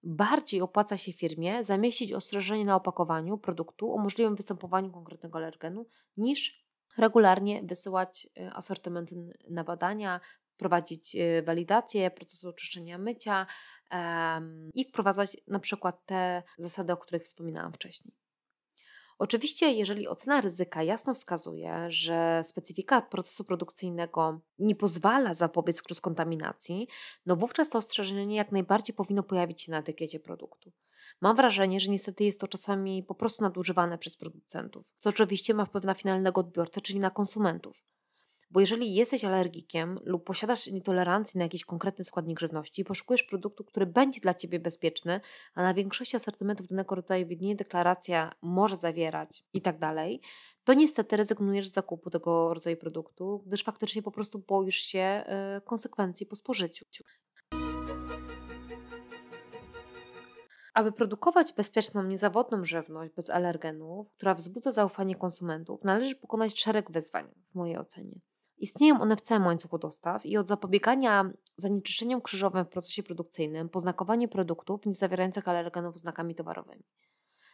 bardziej 0.06 0.62
opłaca 0.62 0.98
się 0.98 1.13
firmie 1.13 1.63
zamieścić 1.63 2.13
ostrzeżenie 2.13 2.65
na 2.65 2.76
opakowaniu 2.76 3.38
produktu 3.38 3.94
o 3.94 3.98
możliwym 3.98 4.36
występowaniu 4.36 4.91
konkretnego 4.91 5.38
alergenu, 5.38 5.86
niż 6.18 6.65
regularnie 6.98 7.63
wysyłać 7.63 8.28
y, 8.39 8.50
asortymenty 8.54 9.15
na 9.50 9.63
badania, 9.63 10.20
prowadzić 10.58 11.15
y, 11.15 11.44
walidację 11.46 12.12
procesu 12.12 12.50
oczyszczenia 12.50 12.98
mycia 12.98 13.48
i 14.74 14.86
wprowadzać 14.86 15.38
na 15.48 15.60
przykład 15.60 16.06
te 16.06 16.44
zasady, 16.58 16.94
o 16.94 16.98
których 16.98 17.24
wspominałam 17.24 17.74
wcześniej. 17.74 18.25
Oczywiście, 19.19 19.71
jeżeli 19.71 20.08
ocena 20.08 20.41
ryzyka 20.41 20.84
jasno 20.84 21.13
wskazuje, 21.13 21.86
że 21.89 22.41
specyfika 22.47 23.01
procesu 23.01 23.43
produkcyjnego 23.43 24.39
nie 24.60 24.75
pozwala 24.75 25.34
zapobiec 25.34 25.82
kontaminacji, 26.01 26.88
no 27.25 27.36
wówczas 27.36 27.69
to 27.69 27.78
ostrzeżenie 27.78 28.36
jak 28.36 28.51
najbardziej 28.51 28.95
powinno 28.95 29.23
pojawić 29.23 29.62
się 29.62 29.71
na 29.71 29.78
etykiecie 29.78 30.19
produktu. 30.19 30.71
Mam 31.21 31.36
wrażenie, 31.36 31.80
że 31.80 31.91
niestety 31.91 32.23
jest 32.23 32.39
to 32.39 32.47
czasami 32.47 33.04
po 33.04 33.15
prostu 33.15 33.43
nadużywane 33.43 33.97
przez 33.97 34.17
producentów, 34.17 34.86
co 34.99 35.10
oczywiście 35.10 35.54
ma 35.54 35.65
wpływ 35.65 35.84
na 35.84 35.93
finalnego 35.93 36.41
odbiorcę, 36.41 36.82
czyli 36.82 36.99
na 36.99 37.10
konsumentów. 37.10 37.84
Bo 38.52 38.60
jeżeli 38.60 38.94
jesteś 38.94 39.26
alergikiem 39.26 40.00
lub 40.04 40.24
posiadasz 40.24 40.68
nietolerancję 40.68 41.38
na 41.38 41.44
jakiś 41.44 41.66
konkretny 41.66 42.06
składnik 42.06 42.40
żywności 42.40 42.86
poszukujesz 42.86 43.24
produktu, 43.24 43.64
który 43.64 43.86
będzie 43.86 44.22
dla 44.22 44.34
Ciebie 44.34 44.60
bezpieczny, 44.60 45.22
a 45.56 45.64
na 45.64 45.74
większości 45.74 46.16
asortymentów 46.16 46.68
danego 46.68 46.96
rodzaju 46.96 47.28
widnieje 47.28 47.56
deklaracja 47.56 48.32
może 48.42 48.76
zawierać 48.76 49.44
i 49.54 49.62
tak 49.62 49.80
dalej, 49.80 50.22
to 50.64 50.74
niestety 50.74 51.18
rezygnujesz 51.18 51.68
z 51.68 51.74
zakupu 51.74 52.10
tego 52.10 52.54
rodzaju 52.54 52.78
produktu, 52.78 53.44
gdyż 53.46 53.64
faktycznie 53.64 54.02
po 54.02 54.12
prostu 54.12 54.40
boisz 54.40 54.76
się 54.76 55.24
y, 55.58 55.62
konsekwencji 55.62 56.26
po 56.26 56.36
spożyciu. 56.36 56.86
Aby 60.74 60.92
produkować 60.92 61.54
bezpieczną, 61.54 62.04
niezawodną 62.04 62.66
żywność 62.66 63.14
bez 63.14 63.30
alergenów, 63.30 64.08
która 64.12 64.36
wzbudza 64.36 64.72
zaufanie 64.72 65.16
konsumentów, 65.16 65.84
należy 65.84 66.16
pokonać 66.16 66.60
szereg 66.60 66.92
wyzwań, 66.92 67.32
w 67.52 67.56
mojej 67.56 67.78
ocenie. 67.78 68.20
Istnieją 68.58 69.02
one 69.02 69.15
w 69.15 69.22
całym 69.22 69.46
łańcuchu 69.46 69.78
dostaw 69.78 70.26
i 70.26 70.38
od 70.38 70.48
zapobiegania 70.48 71.30
zanieczyszczeniom 71.58 72.22
krzyżowym 72.22 72.65
w 72.65 72.70
procesie 72.70 73.04
produkcyjnym 73.04 73.70
po 73.70 73.80
znakowanie 73.80 74.28
produktów 74.28 74.86
nie 74.86 74.96
zawierających 74.96 75.48
alergenów 75.48 75.98
znakami 75.98 76.36
towarowymi. 76.36 76.84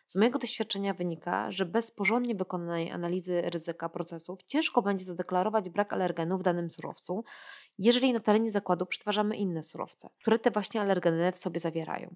Z 0.08 0.16
mojego 0.16 0.40
doświadczenia 0.40 0.94
wynika, 0.94 1.52
że 1.52 1.66
bez 1.66 1.92
porządnie 1.92 2.36
wykonanej 2.36 2.92
analizy 2.92 3.42
ryzyka 3.42 3.90
procesów 3.90 4.44
ciężko 4.44 4.82
będzie 4.82 5.06
zadeklarować 5.06 5.70
brak 5.70 5.94
alergenów 5.94 6.40
w 6.40 6.44
danym 6.44 6.72
surowcu, 6.72 7.24
jeżeli 7.78 8.14
na 8.14 8.20
terenie 8.20 8.52
zakładu 8.52 8.86
przetwarzamy 8.86 9.38
inne 9.38 9.64
surowce, 9.64 10.10
które 10.22 10.40
te 10.40 10.52
właśnie 10.52 10.82
alergeny 10.82 11.32
w 11.32 11.38
sobie 11.38 11.60
zawierają. 11.60 12.16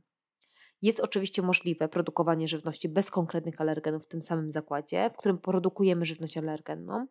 Jest 0.81 0.99
oczywiście 0.99 1.41
możliwe 1.41 1.87
produkowanie 1.87 2.47
żywności 2.47 2.89
bez 2.89 3.11
konkretnych 3.11 3.61
alergenów 3.61 4.03
w 4.03 4.07
tym 4.07 4.21
samym 4.21 4.51
zakładzie, 4.51 5.09
w 5.13 5.17
którym 5.17 5.37
produkujemy 5.37 6.05
żywność 6.05 6.37
alergenną, 6.37 7.07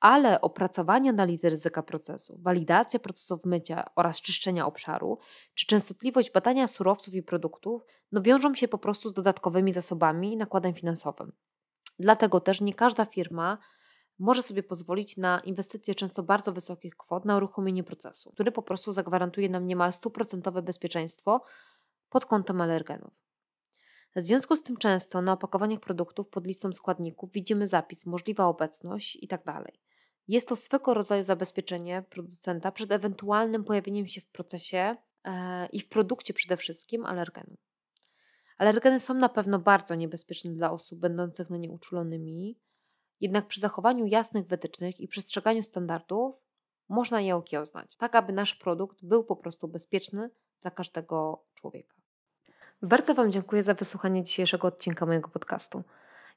ale 0.00 0.40
opracowanie 0.40 1.10
analizy 1.10 1.50
ryzyka 1.50 1.82
procesu, 1.82 2.38
walidacja 2.42 3.00
procesów 3.00 3.44
mycia 3.44 3.90
oraz 3.96 4.20
czyszczenia 4.20 4.66
obszaru, 4.66 5.18
czy 5.54 5.66
częstotliwość 5.66 6.32
badania 6.32 6.68
surowców 6.68 7.14
i 7.14 7.22
produktów 7.22 7.82
no 8.12 8.22
wiążą 8.22 8.54
się 8.54 8.68
po 8.68 8.78
prostu 8.78 9.08
z 9.08 9.14
dodatkowymi 9.14 9.72
zasobami 9.72 10.32
i 10.32 10.36
nakładem 10.36 10.74
finansowym. 10.74 11.32
Dlatego 11.98 12.40
też 12.40 12.60
nie 12.60 12.74
każda 12.74 13.04
firma 13.04 13.58
może 14.18 14.42
sobie 14.42 14.62
pozwolić 14.62 15.16
na 15.16 15.40
inwestycje 15.40 15.94
często 15.94 16.22
bardzo 16.22 16.52
wysokich 16.52 16.96
kwot 16.96 17.24
na 17.24 17.36
uruchomienie 17.36 17.84
procesu, 17.84 18.32
który 18.32 18.52
po 18.52 18.62
prostu 18.62 18.92
zagwarantuje 18.92 19.48
nam 19.48 19.66
niemal 19.66 19.92
stuprocentowe 19.92 20.62
bezpieczeństwo 20.62 21.44
pod 22.10 22.24
kątem 22.24 22.60
alergenów. 22.60 23.12
W 24.16 24.20
związku 24.20 24.56
z 24.56 24.62
tym 24.62 24.76
często 24.76 25.22
na 25.22 25.32
opakowaniach 25.32 25.80
produktów 25.80 26.28
pod 26.28 26.46
listą 26.46 26.72
składników 26.72 27.32
widzimy 27.32 27.66
zapis 27.66 28.06
możliwa 28.06 28.46
obecność 28.46 29.16
itd. 29.16 29.64
Jest 30.28 30.48
to 30.48 30.56
swego 30.56 30.94
rodzaju 30.94 31.24
zabezpieczenie 31.24 32.04
producenta 32.10 32.72
przed 32.72 32.92
ewentualnym 32.92 33.64
pojawieniem 33.64 34.06
się 34.06 34.20
w 34.20 34.26
procesie 34.26 34.96
e, 35.24 35.66
i 35.66 35.80
w 35.80 35.88
produkcie 35.88 36.34
przede 36.34 36.56
wszystkim 36.56 37.06
alergenu. 37.06 37.56
Alergeny 38.58 39.00
są 39.00 39.14
na 39.14 39.28
pewno 39.28 39.58
bardzo 39.58 39.94
niebezpieczne 39.94 40.50
dla 40.50 40.70
osób 40.70 40.98
będących 40.98 41.50
na 41.50 41.56
nie 41.56 41.70
uczulonymi, 41.70 42.58
jednak 43.20 43.46
przy 43.46 43.60
zachowaniu 43.60 44.06
jasnych 44.06 44.46
wytycznych 44.46 45.00
i 45.00 45.08
przestrzeganiu 45.08 45.62
standardów 45.62 46.34
można 46.88 47.20
je 47.20 47.36
okiełznać, 47.36 47.96
tak 47.96 48.14
aby 48.14 48.32
nasz 48.32 48.54
produkt 48.54 49.04
był 49.04 49.24
po 49.24 49.36
prostu 49.36 49.68
bezpieczny 49.68 50.30
dla 50.60 50.70
każdego 50.70 51.44
człowieka. 51.54 51.94
Bardzo 52.82 53.14
Wam 53.14 53.32
dziękuję 53.32 53.62
za 53.62 53.74
wysłuchanie 53.74 54.24
dzisiejszego 54.24 54.68
odcinka 54.68 55.06
mojego 55.06 55.28
podcastu. 55.28 55.82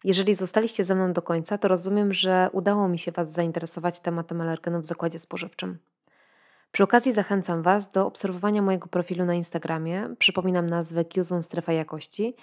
Jeżeli 0.03 0.35
zostaliście 0.35 0.83
ze 0.83 0.95
mną 0.95 1.13
do 1.13 1.21
końca, 1.21 1.57
to 1.57 1.67
rozumiem, 1.67 2.13
że 2.13 2.49
udało 2.53 2.87
mi 2.87 2.99
się 2.99 3.11
Was 3.11 3.31
zainteresować 3.31 3.99
tematem 3.99 4.41
alergenów 4.41 4.83
w 4.83 4.85
zakładzie 4.85 5.19
spożywczym. 5.19 5.77
Przy 6.71 6.83
okazji 6.83 7.13
zachęcam 7.13 7.61
Was 7.61 7.89
do 7.89 8.07
obserwowania 8.07 8.61
mojego 8.61 8.87
profilu 8.87 9.25
na 9.25 9.33
Instagramie. 9.33 10.15
Przypominam 10.19 10.69
nazwę 10.69 11.05
Qzone 11.05 11.43
Strefa 11.43 11.73
Jakości 11.73 12.35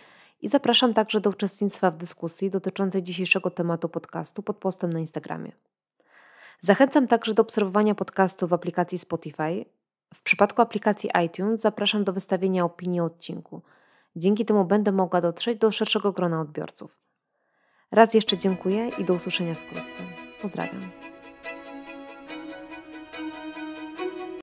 i 0.42 0.48
zapraszam 0.48 0.94
także 0.94 1.20
do 1.20 1.30
uczestnictwa 1.30 1.90
w 1.90 1.96
dyskusji 1.96 2.50
dotyczącej 2.50 3.02
dzisiejszego 3.02 3.50
tematu 3.50 3.88
podcastu 3.88 4.42
pod 4.42 4.56
postem 4.56 4.92
na 4.92 4.98
Instagramie. 4.98 5.52
Zachęcam 6.60 7.06
także 7.06 7.34
do 7.34 7.42
obserwowania 7.42 7.94
podcastu 7.94 8.46
w 8.48 8.52
aplikacji 8.52 8.98
Spotify. 8.98 9.64
W 10.14 10.22
przypadku 10.22 10.62
aplikacji 10.62 11.10
iTunes 11.26 11.60
zapraszam 11.60 12.04
do 12.04 12.12
wystawienia 12.12 12.64
opinii 12.64 13.00
o 13.00 13.04
odcinku. 13.04 13.62
Dzięki 14.16 14.44
temu 14.44 14.64
będę 14.64 14.92
mogła 14.92 15.20
dotrzeć 15.20 15.58
do 15.58 15.72
szerszego 15.72 16.12
grona 16.12 16.40
odbiorców. 16.40 17.05
Raz 17.92 18.14
jeszcze 18.14 18.36
dziękuję 18.36 18.90
i 18.98 19.04
do 19.04 19.14
usłyszenia 19.14 19.54
wkrótce. 19.54 20.02
Pozdrawiam. 20.42 20.90